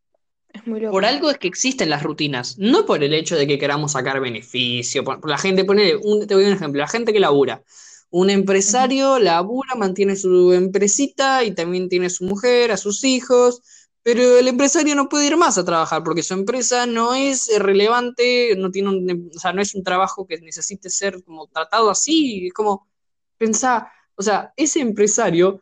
[0.53, 3.57] es muy Por algo es que existen las rutinas, no por el hecho de que
[3.59, 5.03] queramos sacar beneficio.
[5.03, 5.65] Por, por la gente,
[6.03, 7.63] un, te doy un ejemplo, la gente que labura.
[8.09, 13.61] Un empresario labura, mantiene su empresita y también tiene su mujer, a sus hijos,
[14.03, 18.55] pero el empresario no puede ir más a trabajar porque su empresa no es relevante,
[18.57, 22.47] no tiene un, o sea, no es un trabajo que necesite ser como tratado así,
[22.47, 22.87] es como
[23.37, 25.61] pensar, o sea, ese empresario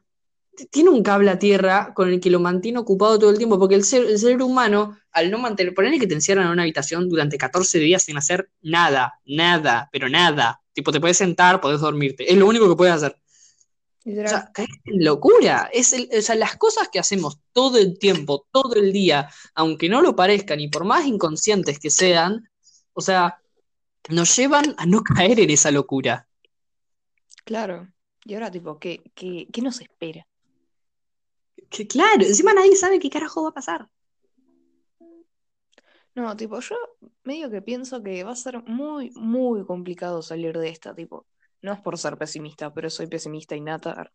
[0.72, 3.76] tiene un cable a tierra con el que lo mantiene ocupado todo el tiempo, porque
[3.76, 7.10] el ser, el ser humano, al no mantener, ponerle que te encierran en una habitación
[7.10, 12.32] durante 14 días sin hacer nada, nada, pero nada, tipo, te puedes sentar, podés dormirte,
[12.32, 13.16] es lo único que puedes hacer.
[14.06, 15.70] O sea, en locura.
[15.74, 19.90] Es el, o sea, las cosas que hacemos todo el tiempo, todo el día, aunque
[19.90, 22.50] no lo parezcan y por más inconscientes que sean,
[22.94, 23.40] o sea,
[24.10, 26.28] nos llevan a no caer en esa locura.
[27.44, 27.88] Claro.
[28.26, 30.26] Y ahora tipo, ¿qué, qué, qué nos espera?
[31.70, 33.90] Que claro, encima nadie sabe qué carajo va a pasar.
[36.16, 36.76] No, tipo, yo
[37.24, 41.26] medio que pienso que va a ser muy, muy complicado salir de esta, tipo.
[41.62, 44.12] No es por ser pesimista, pero soy pesimista y nata.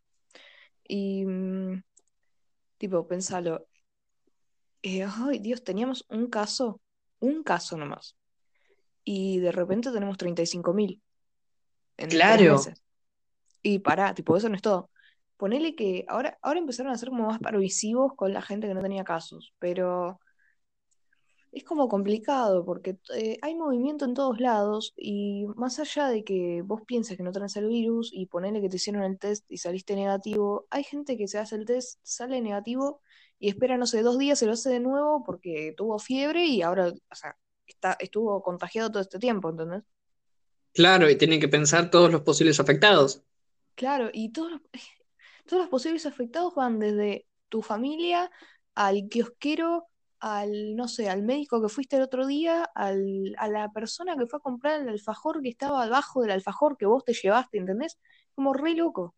[0.87, 1.83] Y, mm,
[2.79, 3.67] tipo, pensalo,
[4.83, 6.81] eh, ay Dios, teníamos un caso,
[7.21, 8.17] un caso nomás.
[9.03, 11.01] Y de repente tenemos 35.000
[11.97, 12.61] en tres Claro.
[13.63, 14.91] Y pará, tipo, eso no es todo.
[15.37, 18.83] Ponele que ahora, ahora empezaron a ser como más permisivos con la gente que no
[18.83, 20.21] tenía casos, pero
[21.55, 26.63] es como complicado porque eh, hay movimiento en todos lados y más allá de que
[26.65, 29.59] vos pienses que no tenés el virus y ponele que te hicieron el test y
[29.59, 33.01] saliste negativo, hay gente que se hace el test, sale negativo
[33.39, 36.63] y espera, no sé, dos días, se lo hace de nuevo porque tuvo fiebre y
[36.63, 39.85] ahora, o sea, está, estuvo contagiado todo este tiempo, ¿entendés?
[40.73, 43.23] claro, y tienen que pensar todos los posibles afectados.
[43.77, 44.61] Claro, y todos los,
[45.47, 48.31] todos los posibles afectados van desde tu familia
[48.75, 49.87] al kiosquero,
[50.21, 54.27] al, no sé, al médico que fuiste el otro día, al, a la persona que
[54.27, 57.99] fue a comprar el alfajor que estaba abajo del alfajor que vos te llevaste, ¿entendés?
[58.35, 59.15] Como re loco.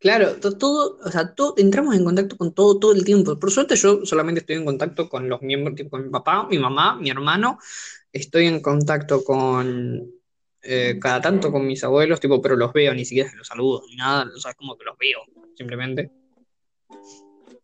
[0.00, 3.38] Claro, to- todo, o sea, todo, entramos en contacto con todo todo el tiempo.
[3.38, 6.58] Por suerte yo solamente estoy en contacto con los miembros, tipo con mi papá, mi
[6.58, 7.58] mamá, mi hermano.
[8.12, 10.10] Estoy en contacto con
[10.62, 13.96] eh, cada tanto con mis abuelos, tipo, pero los veo, ni siquiera los saludo, ni
[13.96, 15.20] nada, o sea, es como que los veo,
[15.56, 16.10] simplemente.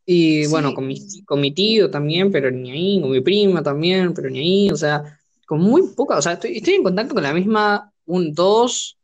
[0.06, 3.62] Y bueno, Sí, con mi, con mi tío también, pero ni ahí, con mi prima
[3.62, 7.14] también, pero ni ahí, o sea, con muy poca, o sea, estoy, estoy en contacto
[7.14, 8.98] con la misma, un, dos,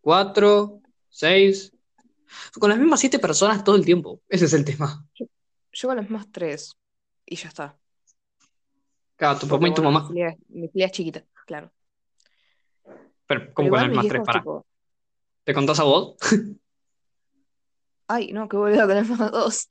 [0.00, 1.72] cuatro, seis.
[2.58, 4.20] Con las mismas siete personas todo el tiempo.
[4.28, 5.04] Ese es el tema.
[5.14, 5.26] yo,
[5.72, 6.76] yo con los más tres
[7.26, 7.78] y ya está.
[9.16, 10.06] Claro, tu papá y tu bueno, mi mamá.
[10.06, 11.72] familia, mi familia es chiquita, claro.
[13.30, 14.12] Pero, ¿cómo con mis más tres?
[14.12, 14.40] viejos Para.
[14.40, 14.66] tipo,
[15.44, 16.16] ¿Te contás a vos?
[18.08, 19.68] ay, no, qué boludo con los más dos.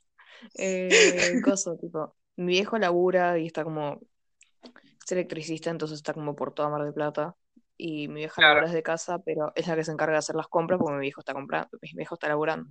[0.58, 4.00] Eh, coso, tipo, mi viejo labura y está como
[5.06, 7.36] es electricista, entonces está como por toda Mar de Plata.
[7.76, 8.56] Y mi vieja Claro.
[8.56, 11.02] labura desde casa, pero es la que se encarga de hacer las compras porque mi
[11.02, 12.69] viejo está comprando, mi viejo está laburando.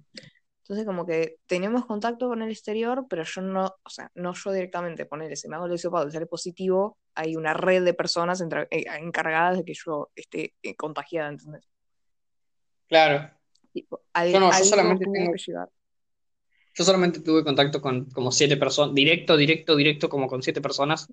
[0.69, 4.53] Entonces como que tenemos contacto con el exterior, pero yo no, o sea, no yo
[4.53, 8.43] directamente, ponerle, si me hago el hisopado y sale positivo, hay una red de personas
[8.43, 11.67] eh, encargadas de que yo esté eh, contagiada, ¿entendés?
[12.87, 13.31] Claro.
[13.73, 15.71] Tipo, Yo no, yo solamente tengo, que llegar.
[16.75, 21.11] yo solamente tuve contacto con como siete personas, directo, directo, directo, como con siete personas.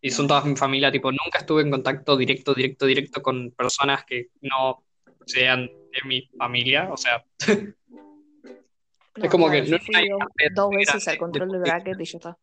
[0.00, 4.04] Y son todas mi familia, tipo, nunca estuve en contacto directo, directo, directo con personas
[4.04, 4.82] que no
[5.26, 6.88] sean de mi familia.
[6.92, 7.24] O sea,
[9.22, 10.08] es como que no, hay
[10.54, 12.38] dos, veces al control de bracket y ya está.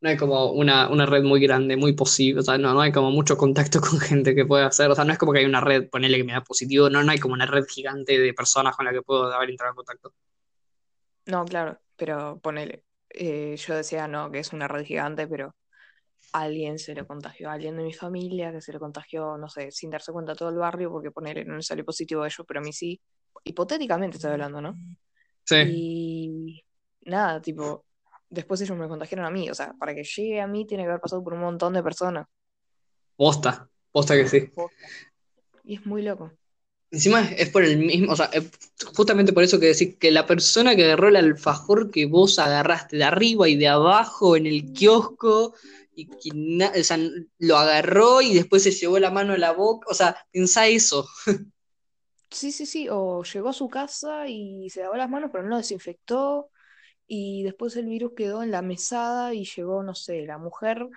[0.00, 2.92] No hay como una, una red muy grande, muy posible, o sea, no, no hay
[2.92, 5.46] como mucho contacto con gente que pueda hacer, o sea, no es como que hay
[5.46, 8.34] una red, ponele que me da positivo, no, no hay como una red gigante de
[8.34, 10.12] personas con la que puedo haber entrado en contacto.
[11.26, 12.84] No, claro, pero ponele.
[13.10, 15.54] eh, yo decía, no, que es una red gigante, pero
[16.32, 19.90] alguien se lo contagió, alguien de mi familia que se lo contagió, no sé, sin
[19.90, 22.62] darse cuenta todo el barrio, porque ponerle no le salió positivo a ellos, pero a
[22.62, 23.00] mí sí.
[23.44, 24.74] Hipotéticamente estoy hablando, ¿no?
[25.44, 25.56] Sí.
[25.56, 26.64] Y
[27.02, 27.84] nada, tipo,
[28.28, 30.88] después ellos me contagiaron a mí, o sea, para que llegue a mí tiene que
[30.88, 32.26] haber pasado por un montón de personas.
[33.16, 34.50] Posta, posta que sí.
[35.64, 36.32] Y es muy loco.
[36.90, 38.50] Encima es, por el mismo, o sea, es
[38.94, 42.96] justamente por eso que decís que la persona que agarró el alfajor que vos agarraste
[42.96, 45.54] de arriba y de abajo en el kiosco,
[45.96, 46.98] y que o sea,
[47.38, 51.08] lo agarró y después se llevó la mano a la boca, o sea, pensá eso.
[52.34, 55.50] Sí, sí, sí, o llegó a su casa y se lavó las manos, pero no
[55.50, 56.50] lo desinfectó,
[57.06, 60.88] y después el virus quedó en la mesada y llegó, no sé, la mujer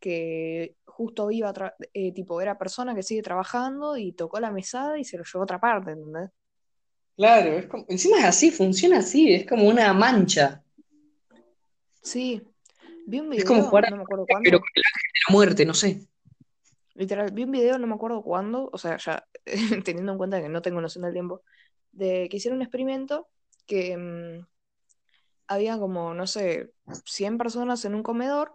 [0.00, 4.52] que justo iba a, tra- eh, tipo, era persona que sigue trabajando y tocó la
[4.52, 6.30] mesada y se lo llevó a otra parte, ¿entendés?
[7.14, 10.62] Claro, es como, encima es así, funciona así, es como una mancha.
[12.02, 12.42] Sí,
[13.06, 15.66] vi un Es como jugar no me acuerdo pero con el ángel de la muerte,
[15.66, 16.06] no sé.
[16.96, 19.26] Literal, vi un video, no me acuerdo cuándo, o sea, ya
[19.84, 21.42] teniendo en cuenta que no tengo noción del tiempo,
[21.92, 23.28] de que hicieron un experimento
[23.66, 24.46] que mm,
[25.48, 26.72] había como, no sé,
[27.04, 28.54] 100 personas en un comedor,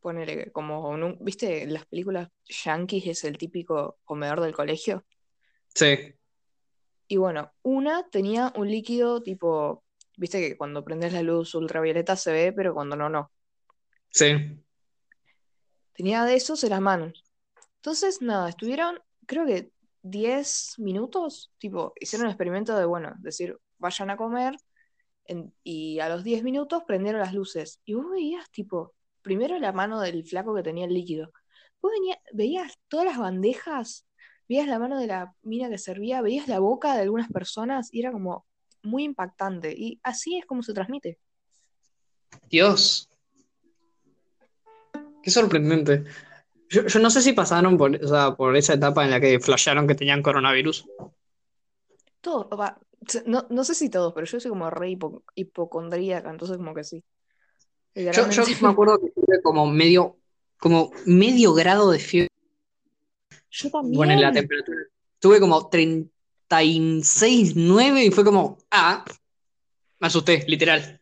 [0.00, 1.62] ponele como, en un- ¿viste?
[1.62, 2.28] En las películas
[2.64, 5.04] yankees es el típico comedor del colegio.
[5.74, 6.14] Sí,
[7.08, 9.84] Y bueno, una tenía un líquido tipo,
[10.16, 10.40] ¿viste?
[10.40, 13.30] Que cuando prendes la luz ultravioleta se ve, pero cuando no, no.
[14.10, 14.62] sí.
[15.94, 17.21] Tenía de esos en las manos.
[17.82, 19.72] Entonces, nada, estuvieron, creo que
[20.02, 24.54] 10 minutos, tipo, hicieron un experimento de, bueno, decir, vayan a comer,
[25.64, 27.80] y a los 10 minutos prendieron las luces.
[27.84, 31.32] Y vos veías, tipo, primero la mano del flaco que tenía el líquido.
[31.80, 31.90] Vos
[32.32, 34.06] veías todas las bandejas,
[34.48, 37.98] veías la mano de la mina que servía, veías la boca de algunas personas, y
[37.98, 38.46] era como
[38.84, 39.74] muy impactante.
[39.76, 41.18] Y así es como se transmite.
[42.48, 43.08] Dios,
[45.20, 46.04] qué sorprendente.
[46.72, 49.38] Yo, yo no sé si pasaron por, o sea, por esa etapa en la que
[49.40, 50.86] flashearon que tenían coronavirus.
[52.22, 56.30] Todo, va, se- no, no sé si todos, pero yo soy como re hipo- hipocondríaca,
[56.30, 57.04] entonces como que sí.
[57.94, 60.16] Yo, yo me acuerdo que tuve como medio,
[60.58, 62.30] como medio grado de fiebre
[63.50, 64.32] Yo con la también.
[64.32, 64.78] temperatura.
[65.18, 69.04] Tuve como 36,9 y fue como, ah,
[70.00, 70.98] me asusté, literal.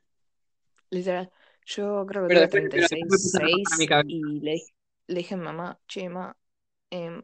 [0.90, 1.30] Literal.
[1.64, 4.08] Yo creo que Pero tuve después, pero después me puse a reparar 36 mi cabeza.
[4.08, 4.74] y le, dije-
[5.10, 6.34] le dije a mi mamá, che, ma,
[6.90, 7.22] em,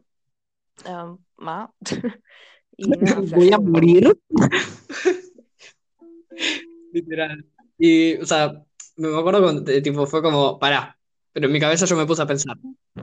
[1.37, 1.73] ma.
[2.77, 4.17] Y nada, Voy a morir.
[6.93, 7.43] Literal.
[7.79, 8.63] Y, o sea,
[8.97, 10.97] me acuerdo cuando, tipo, fue como, pará.
[11.33, 12.55] Pero en mi cabeza yo me puse a pensar,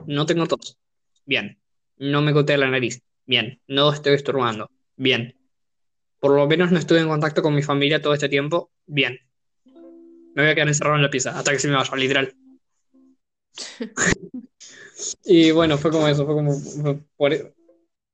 [0.05, 0.77] no tengo tos.
[1.25, 1.59] Bien.
[1.97, 3.01] No me gotea la nariz.
[3.25, 3.61] Bien.
[3.67, 4.69] No estoy estorbando.
[4.95, 5.35] Bien.
[6.19, 8.71] Por lo menos no estuve en contacto con mi familia todo este tiempo.
[8.85, 9.19] Bien.
[9.65, 12.33] Me voy a quedar encerrado en la pieza hasta que se me vaya, literal.
[15.23, 17.53] Y bueno, fue como eso, fue como fue por e,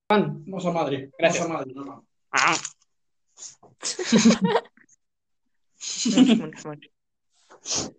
[0.09, 1.47] Juan, moza madre, gracias.
[1.47, 2.05] Moza madre, no, no.
[2.31, 2.57] Ah.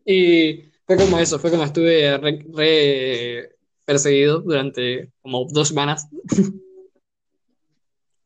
[0.05, 3.51] Y fue como eso, fue como estuve re, re
[3.85, 6.09] perseguido durante como dos semanas.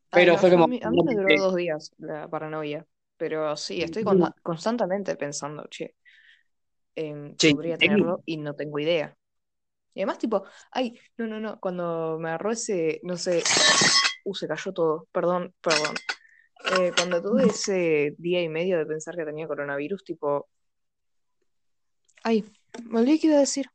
[0.09, 0.63] Ay, Pero no, fue como.
[0.63, 2.85] a mí, a mí me duró dos días la paranoia.
[3.17, 5.95] Pero sí, estoy consta- constantemente pensando, che,
[6.95, 9.16] em, Che, podría tengo- tenerlo y no tengo idea.
[9.97, 13.41] Y además, tipo, ay, no, no, no, cuando me agarró ese, no sé,
[14.25, 15.95] uh, se cayó todo, perdón, perdón.
[16.79, 20.49] Eh, cuando tuve ese día y medio de pensar que tenía coronavirus, tipo,
[22.23, 22.45] ay,
[22.83, 23.71] me olvidé qué iba a decir.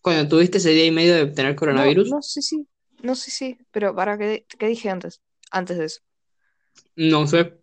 [0.00, 2.66] Cuando tuviste ese día y medio de tener coronavirus, no, sí, sí,
[3.02, 5.20] no, sí, sí, pero para, ¿qué, qué dije antes?
[5.50, 6.00] Antes de eso.
[6.96, 7.58] no sé.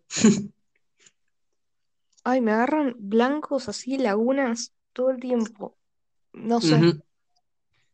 [2.22, 5.76] Ay, me agarran blancos así, lagunas, todo el tiempo.
[6.32, 7.02] No sé.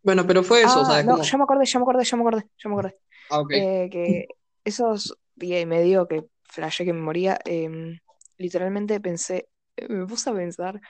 [0.03, 2.22] Bueno, pero fue eso, Ah, es no, ya me acordé, ya me acordé, ya me
[2.22, 2.99] acordé, ya me acordé.
[3.30, 3.53] Ah, ok.
[3.53, 4.28] Eh, que
[4.64, 7.99] esos día y medio que flashé que me moría, em,
[8.38, 10.80] literalmente pensé, eh, me puse a pensar,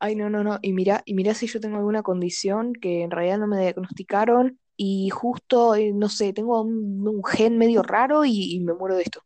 [0.00, 3.10] ay, no, no, no, y mira, y mira si yo tengo alguna condición que en
[3.10, 8.24] realidad no me diagnosticaron y justo, eh, no sé, tengo un, un gen medio raro
[8.24, 9.22] y, y me muero de esto.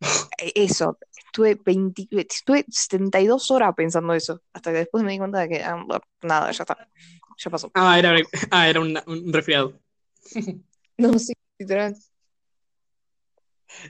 [0.38, 5.40] Eh, Eso, estuve 20, estuve 72 horas pensando eso, hasta que después me di cuenta
[5.40, 5.84] de que, ah,
[6.22, 6.76] nada, ya está,
[7.38, 7.74] ya pasó.
[7.74, 8.10] Ah, era,
[8.50, 9.80] ah, era un, un resfriado.
[10.98, 11.94] No, sí, literal.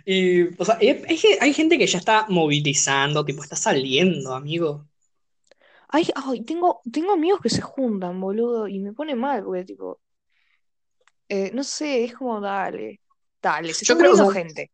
[0.04, 4.34] Y, o sea, hay, hay ge- hay gente que ya está movilizando, tipo, está saliendo,
[4.34, 4.88] amigo.
[5.88, 10.00] Ay, ay, tengo, tengo amigos que se juntan, boludo, y me pone mal, porque tipo,
[11.28, 13.00] eh, no sé, es como, dale,
[13.42, 14.70] dale, se Yo está creo, o muriendo sea, gente.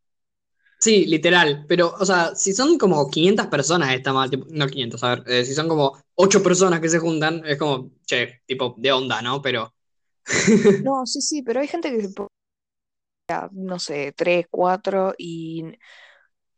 [0.85, 1.65] Sí, literal.
[1.67, 4.29] Pero, o sea, si son como 500 personas está mal.
[4.31, 5.25] tipo, no 500, a ver.
[5.27, 9.23] eh, si son como 8 personas que se juntan, es como, che, tipo, de onda,
[9.23, 9.41] ¿no?
[9.41, 9.73] Pero.
[10.83, 12.29] No, sí, sí, pero hay gente que se pone,
[13.53, 15.65] no sé, tres, cuatro y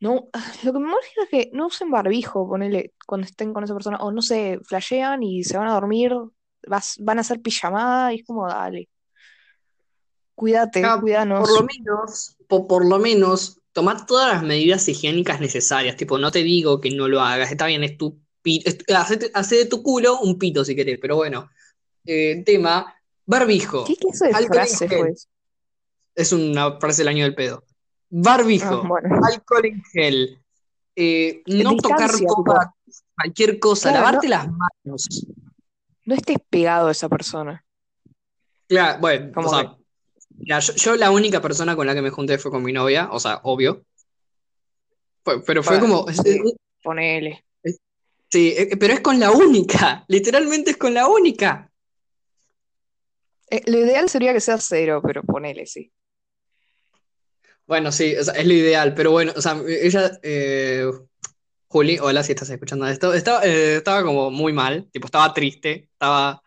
[0.00, 0.28] no,
[0.64, 3.98] lo que me molesta es que no usen barbijo, ponele, cuando estén con esa persona,
[3.98, 6.12] o no sé, flashean y se van a dormir,
[6.68, 8.88] vas- van a hacer pijamada y es como, dale,
[10.34, 10.96] cuídate, Ah,
[11.34, 11.64] por lo cuídanos.
[11.64, 15.96] menos, po- por, lo menos, tomar todas las medidas higiénicas necesarias.
[15.96, 17.50] Tipo, no te digo que no lo hagas.
[17.52, 20.98] Está bien, es tu pi- es- hacete- hacé de tu culo un pito si querés.
[20.98, 21.50] Pero bueno,
[22.06, 25.06] eh, tema, ¿Qué barbijo, de frase fue gel.
[25.08, 25.28] eso?
[26.14, 27.64] Es una frase del año del pedo.
[27.66, 27.72] Ah,
[28.08, 30.38] Barbijo, bueno, alcohol en gel,
[30.96, 32.74] eh, no tocar distancia, toda,
[33.14, 35.26] cualquier cosa, claro, no, lavarte las manos.
[36.06, 37.62] no estés pegado a esa persona,
[38.68, 39.75] Claro, bueno, o sea,
[40.38, 43.08] mira, yo, yo la única persona con la que me junté fue con mi novia,
[43.12, 43.84] o sea, obvio.
[45.24, 46.40] Pero fue bueno, como, es- sí,
[46.82, 47.44] ponele.
[47.62, 47.78] es-
[48.30, 51.70] sí, eh, pero es con la única, literalmente es con la única.
[53.50, 55.92] Eh, lo ideal sería que sea cero, pero ponele, sí.
[57.66, 60.88] Bueno, sí, o sea, es lo ideal, pero bueno, o sea, ella, eh,
[61.68, 65.88] Juli, hola si estás escuchando esto, estaba, eh, estaba como muy mal, tipo, estaba triste,
[65.92, 66.40] estaba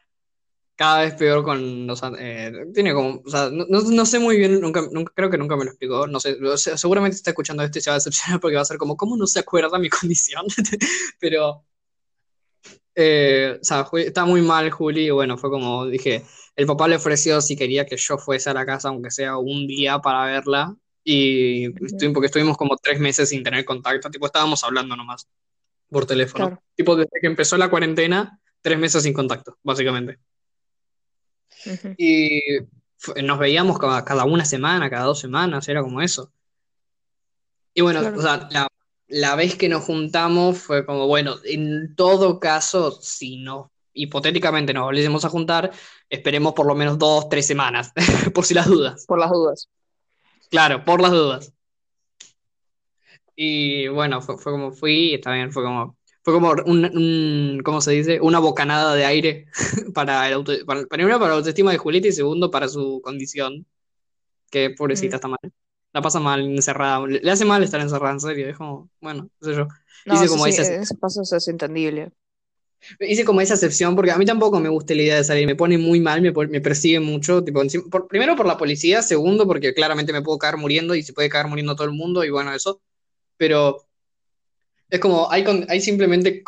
[0.80, 2.02] cada vez peor con los...
[2.20, 5.58] eh, tiene como, o sea, no, no- sé muy bien, nunca, nunca, creo que nunca
[5.58, 6.38] me lo explicó, no sé,
[6.78, 9.18] seguramente está escuchando esto y se va a decepcionar porque va a ser como, ¿cómo
[9.18, 10.46] no se acuerda mi condición?
[11.20, 11.66] Pero,
[12.96, 16.26] eh, o sea, está muy mal Juli y bueno, fue como dije,
[16.56, 19.68] el papá le ofreció si quería que yo fuese a la casa, aunque sea un
[19.68, 24.26] día para verla, y Ujú, estuvi- porque estuvimos como tres meses sin tener contacto, tipo,
[24.26, 25.28] estábamos hablando nomás
[25.90, 26.64] por teléfono, Claro.
[26.76, 30.20] tipo, desde que empezó la cuarentena, tres meses sin contacto, básicamente.
[31.66, 32.42] Ujú, Y
[33.24, 36.32] nos veíamos cada, cada una semana, cada dos semanas, era como eso.
[37.74, 38.22] Y bueno, o Claro.
[38.22, 38.68] sea, la,
[39.08, 44.84] la vez que nos juntamos fue como, bueno, en todo caso, si no, hipotéticamente nos
[44.86, 45.72] volviésemos a juntar,
[46.10, 47.92] esperemos por lo menos dos, tres semanas,
[48.34, 49.06] por si las dudas.
[49.08, 49.70] Por las dudas.
[50.50, 51.54] Claro, por las dudas.
[53.36, 55.98] Y bueno, fue, fue como fui, y bien, fue como,
[56.32, 58.20] fue como un, un- ¿cómo se dice?
[58.22, 59.48] Una bocanada de aire
[59.94, 63.66] para el auto, para, primero para la autoestima de Julieta y segundo para su condición,
[64.52, 65.18] que pobrecita Mm.
[65.18, 65.40] está mal.
[65.94, 69.30] La pasa mal encerrada, le, le hace mal estar encerrada, en serio, es como, bueno,
[69.42, 69.68] qué sé yo.
[70.06, 72.12] No, Hice como sí, esa, ese paso es entendible.
[73.00, 75.56] hice como esa excepción porque a mí tampoco me gusta la idea de salir, me
[75.56, 79.74] pone muy mal, me, me persigue mucho, tipo, por- primero por la policía, segundo porque
[79.74, 82.54] claramente me puedo caer muriendo y se puede caer muriendo todo el mundo y bueno,
[82.54, 82.82] eso,
[83.38, 83.89] pero
[84.90, 86.44] es como, hay, con- hay simplemente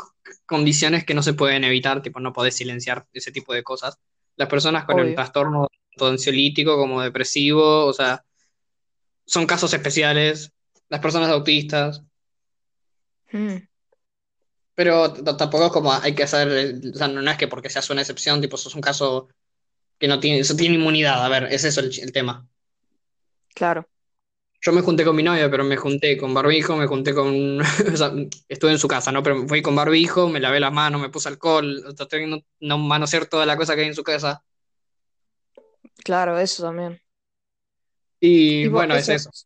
[0.46, 3.98] condiciones que no se pueden evitar, tipo, no podés silenciar ese tipo de cosas.
[4.36, 5.16] Las personas con el Obvio.
[5.16, 8.24] trastorno tanto ansiolítico como depresivo, o sea,
[9.26, 10.52] son casos especiales,
[10.90, 12.04] las personas autistas,
[13.34, 13.68] Mm,
[14.76, 17.90] pero tampoco es como hay que hacer, eh, o sea, no es que porque seas
[17.90, 19.28] una excepción, tipo, sos un caso
[20.00, 22.48] que no tiene, eso tiene inmunidad, a ver, es eso el, el tema.
[23.56, 23.88] claro.
[24.64, 27.60] Yo me junté con mi novia, pero me junté con barbijo, me junté con,
[27.94, 28.12] o sea,
[28.48, 29.24] estuve en su casa, ¿no?
[29.24, 32.78] Pero fui con barbijo, me lavé las manos, me puse alcohol, traté de no, no
[32.78, 34.44] manosear toda la cosa que hay en su casa.
[36.04, 37.02] Claro, eso también.
[38.20, 39.30] Y bueno, es eso.
[39.30, 39.46] eso.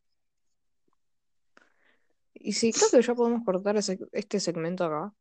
[2.34, 5.14] Y sí, creo que ya podemos cortar ese- este segmento acá.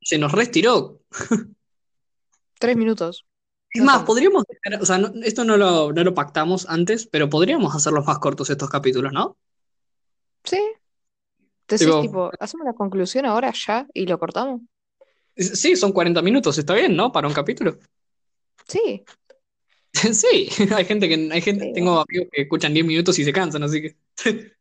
[0.00, 1.00] Se nos retiró.
[2.58, 3.26] Tres minutos.
[3.74, 7.28] Es más, podríamos dejar, o sea, no- esto no lo, no lo pactamos antes, pero
[7.30, 9.36] podríamos hacerlos más cortos estos capítulos, ¿no?
[10.44, 10.60] Sí.
[11.68, 14.60] Decís, Tipo, tipo, hacemos la conclusión ahora ya y lo cortamos.
[15.36, 17.10] sí, son 40 minutos, está bien, ¿no?
[17.12, 17.78] Para un capítulo.
[18.68, 19.04] Sí.
[20.12, 21.72] Sí, hay gente que, hay gente, Sí.
[21.74, 23.96] tengo amigos que escuchan 10 minutos y se cansan, así que.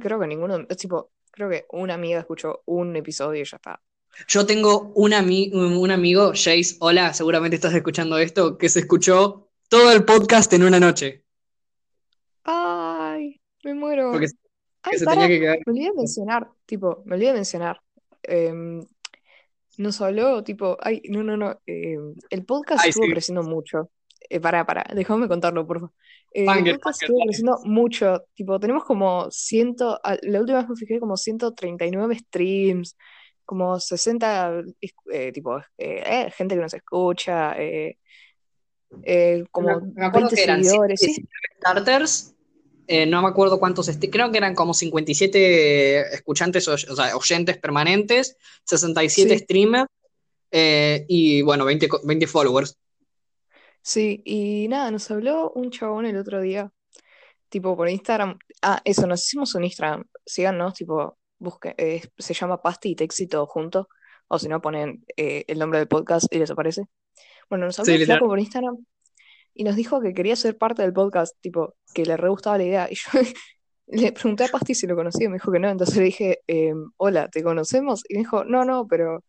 [0.00, 3.80] Creo que ninguno, es tipo, creo que una amiga escuchó un episodio y ya está.
[4.26, 9.48] Yo tengo un, ami- un amigo, Jace, hola, seguramente estás escuchando esto, que se escuchó
[9.68, 11.24] todo el podcast en una noche.
[12.44, 14.10] Ay, me muero.
[14.12, 14.28] Porque,
[14.82, 15.58] porque Ay, se pará, tenía que quedar.
[15.66, 17.80] me olvidé de mencionar, tipo, me olvidé de mencionar.
[18.22, 18.84] Em,
[19.76, 21.60] nos habló, tipo, ay, no, no, no.
[21.66, 23.90] em, el podcast Ay, estuvo sí, creciendo mucho.
[24.30, 25.92] Eh, pará, pará, déjame contarlo, por favor.
[26.32, 28.24] Eh, el podcast banger, estuvo creciendo mucho.
[28.34, 32.96] Tipo, tenemos como ciento, la última vez me fijé como 139 streams,
[33.48, 34.60] como 60,
[35.10, 37.96] eh, tipo, eh, eh, gente que nos escucha, eh,
[39.02, 42.34] eh, Me, como me acuerdo 20 que eran seguidores, sí, 119 starters,
[42.86, 47.56] eh, no me acuerdo cuántos, creo que eran como 57 escuchantes, o, o sea, oyentes
[47.56, 49.44] permanentes, 67 sí.
[49.44, 49.86] streamers
[50.50, 52.76] eh, y bueno, 20, co- 20 followers.
[53.80, 56.70] Sí, y nada, nos habló un chabón el otro día,
[57.48, 58.38] tipo por Instagram.
[58.60, 60.04] Ah, eso, nos hicimos un Instagram.
[60.26, 63.88] síganos, tipo, busquen, eh, se llama Pasti y Texi todo junto,
[64.28, 66.84] o si no ponen eh, el nombre del podcast y les aparece.
[67.50, 68.78] Bueno, nos habló Sí, flaco por Instagram
[69.54, 72.64] y nos dijo que quería ser parte del podcast, tipo, que le re gustaba la
[72.64, 72.88] idea.
[72.90, 73.02] Y yo
[73.86, 76.40] le pregunté a Pasti si lo conocía y me dijo que no, entonces le dije,
[76.46, 78.04] em, hola, ¿te conocemos?
[78.08, 79.24] Y me dijo, no, no, pero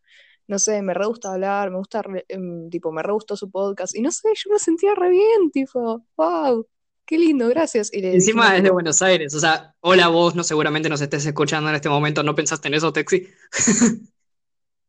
[0.47, 3.49] no sé, me re gusta hablar, me gusta, re- em, tipo, me re gustó su
[3.51, 3.95] podcast.
[3.95, 6.68] Y no sé, yo me sentía re bien, tipo, wow,
[7.10, 7.91] qué lindo, gracias.
[7.91, 11.68] Y Encima es de Buenos Aires, o sea, hola vos, no seguramente nos estés escuchando
[11.68, 13.28] en este momento, ¿no pensaste en eso, Texi?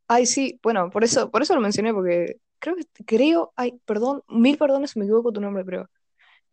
[0.06, 4.22] ay, sí, bueno, por eso, por eso lo mencioné, porque creo que, creo, ay, perdón,
[4.28, 5.88] mil perdones si me equivoco tu nombre, pero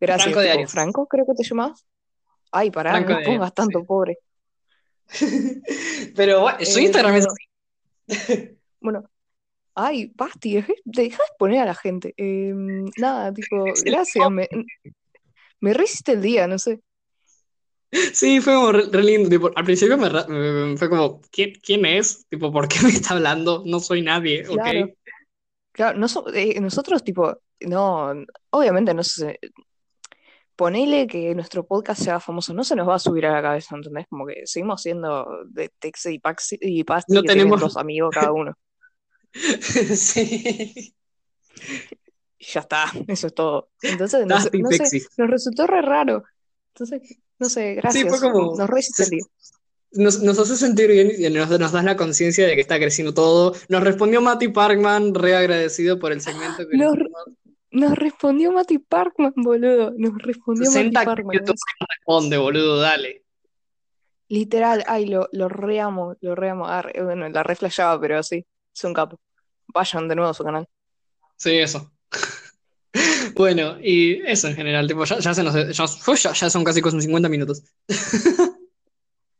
[0.00, 0.72] gracias, Franco de tipo, Arias.
[0.72, 1.84] Franco, creo que te llamas.
[2.50, 3.84] Ay, pará, Franco no pongas Arias, tanto, sí.
[3.84, 4.18] pobre.
[6.16, 7.44] Pero bueno, su Eh, Instagram es así.
[8.80, 9.04] bueno,
[9.74, 12.14] ay, Basti, dejá dejá de exponer a la gente.
[12.16, 14.48] Em, nada, tipo, gracias, me,
[15.60, 16.80] me re hiciste el día, no sé.
[18.12, 19.28] Sí, fue como re, re lindo.
[19.30, 22.26] tipo, al principio me, fue como, ¿quién, quién es?
[22.28, 23.62] Tipo, ¿por qué me está hablando?
[23.64, 24.54] No soy nadie, ¿ok?
[24.54, 24.90] Claro,
[25.72, 28.12] claro, no so- eh, nosotros, tipo, no,
[28.50, 29.38] obviamente no sé,
[30.54, 33.76] ponele que nuestro podcast sea famoso, no se nos va a subir a la cabeza,
[33.76, 34.06] ¿entendés?
[34.10, 37.60] Como que seguimos siendo de Texe y Paxi y Pasti No que tienen tenemos...
[37.60, 38.54] dos amigos cada uno.
[39.94, 40.94] Sí.
[42.38, 43.70] Y ya está, eso es todo.
[43.82, 44.68] Entonces, no sé, no
[45.18, 46.24] nos resultó re raro.
[46.74, 48.56] Entonces, no sé, Sí, fue gracias, como...
[48.56, 48.80] nos re.
[49.90, 53.14] Nos, nos hace sentir bien y nos, nos das la conciencia de que está creciendo
[53.14, 53.54] todo.
[53.68, 56.76] Nos respondió Matty Parkman, re agradecido por el segmento que
[57.70, 59.92] Nos, respondió Mati Parkman, boludo.
[59.96, 61.38] Nos respondió Mati 60 Parkman.
[61.38, 61.56] YouTube
[61.88, 63.24] responde, boludo, dale.
[64.28, 66.66] Literal, ay, lo, lo reamo, lo reamo.
[66.66, 69.18] Ah, bueno, la reflejaba, pero sí, es un capo.
[69.68, 70.68] Vayan de nuevo a su canal.
[71.36, 71.90] Sí, eso.
[73.34, 77.00] Bueno, y eso en general, tipo, ya, ya se nos, ya, ya, son casi con
[77.00, 77.62] 50 minutos.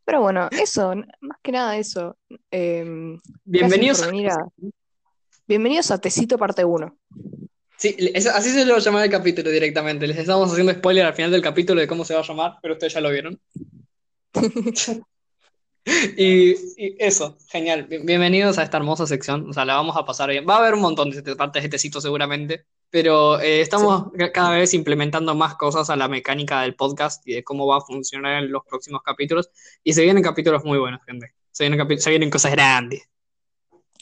[0.05, 2.17] Pero bueno, eso, más que nada eso.
[2.51, 4.11] Em, Bienvenidos a...
[5.47, 6.97] Bienvenidos a Tecito parte 1.
[7.77, 7.97] Sí,
[8.35, 10.07] así se lo va a llamar el capítulo directamente.
[10.07, 12.75] Les estamos haciendo spoiler al final del capítulo de cómo se va a llamar, pero
[12.75, 13.41] ustedes ya lo vieron.
[16.17, 17.85] Y, y eso, genial.
[17.85, 19.49] Bien- Bienvenidos a esta hermosa sección.
[19.49, 20.45] O sea, la vamos a pasar bien.
[20.47, 23.61] Va a haber un montón de partes de tecito seguramente, pero eh, Sí.
[23.63, 27.67] estamos ca- cada vez implementando más cosas a la mecánica del podcast y de cómo
[27.67, 29.51] va a funcionar en los próximos capítulos.
[29.85, 31.33] Y se vienen capítulos muy buenos, gente.
[31.51, 33.09] Se vienen, se vienen cosas grandes.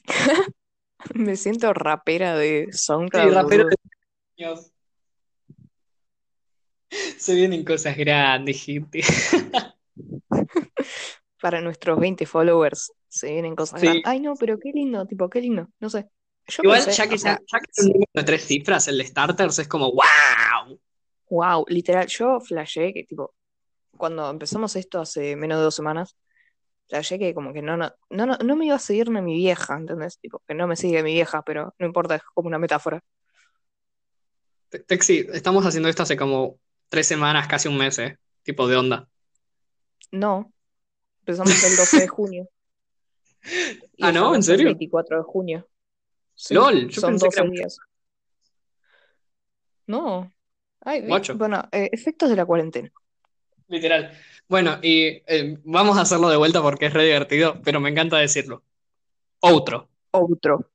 [1.14, 3.76] Me siento rapera de Sí, SoundCloud, rapero boludo.
[4.36, 4.70] de.
[7.18, 9.00] Se vienen cosas grandes, gente.
[11.40, 13.86] Para nuestros 20 followers se vienen cosas Sí.
[13.86, 14.06] grandes.
[14.06, 15.68] Ay, no, pero qué lindo, tipo, qué lindo.
[15.80, 16.08] No sé.
[16.48, 18.44] Yo Igual, pensé, ya que, o sea, ya, ya que es un número de tres
[18.46, 20.78] cifras, el de starters es como ¡wow!
[21.30, 23.34] wow, literal, yo flashé que, tipo,
[23.96, 26.16] cuando empezamos esto hace menos de dos semanas,
[26.88, 29.34] flashé que como que no, no, no, no, no me iba a seguir ni mi
[29.36, 30.18] vieja, ¿entendés?
[30.20, 33.02] Tipo, que no me sigue mi vieja, pero no importa, es como una metáfora.
[34.68, 38.18] Te- Texi, estamos haciendo esto hace como tres semanas, casi un mes, ¿eh?
[38.42, 39.08] Tipo de onda.
[40.10, 40.52] No,
[41.20, 42.48] empezamos el 12 de junio
[43.96, 44.34] y Ah, ¿no?
[44.34, 44.64] ¿En estamos el serio?
[44.64, 45.66] 24 de junio.
[46.36, 47.60] Sí, LOL, yo son pensé que 12 era mucho.
[47.62, 47.78] días.
[49.86, 50.32] No.
[50.80, 52.92] Ay, Guacho, bueno, eh, efectos de la cuarentena.
[53.68, 54.12] literal.
[54.48, 58.18] Bueno, y eh, vamos a hacerlo de vuelta porque es re divertido, pero me encanta
[58.18, 58.62] decirlo.
[59.40, 59.88] Outro.
[60.12, 60.70] Outro.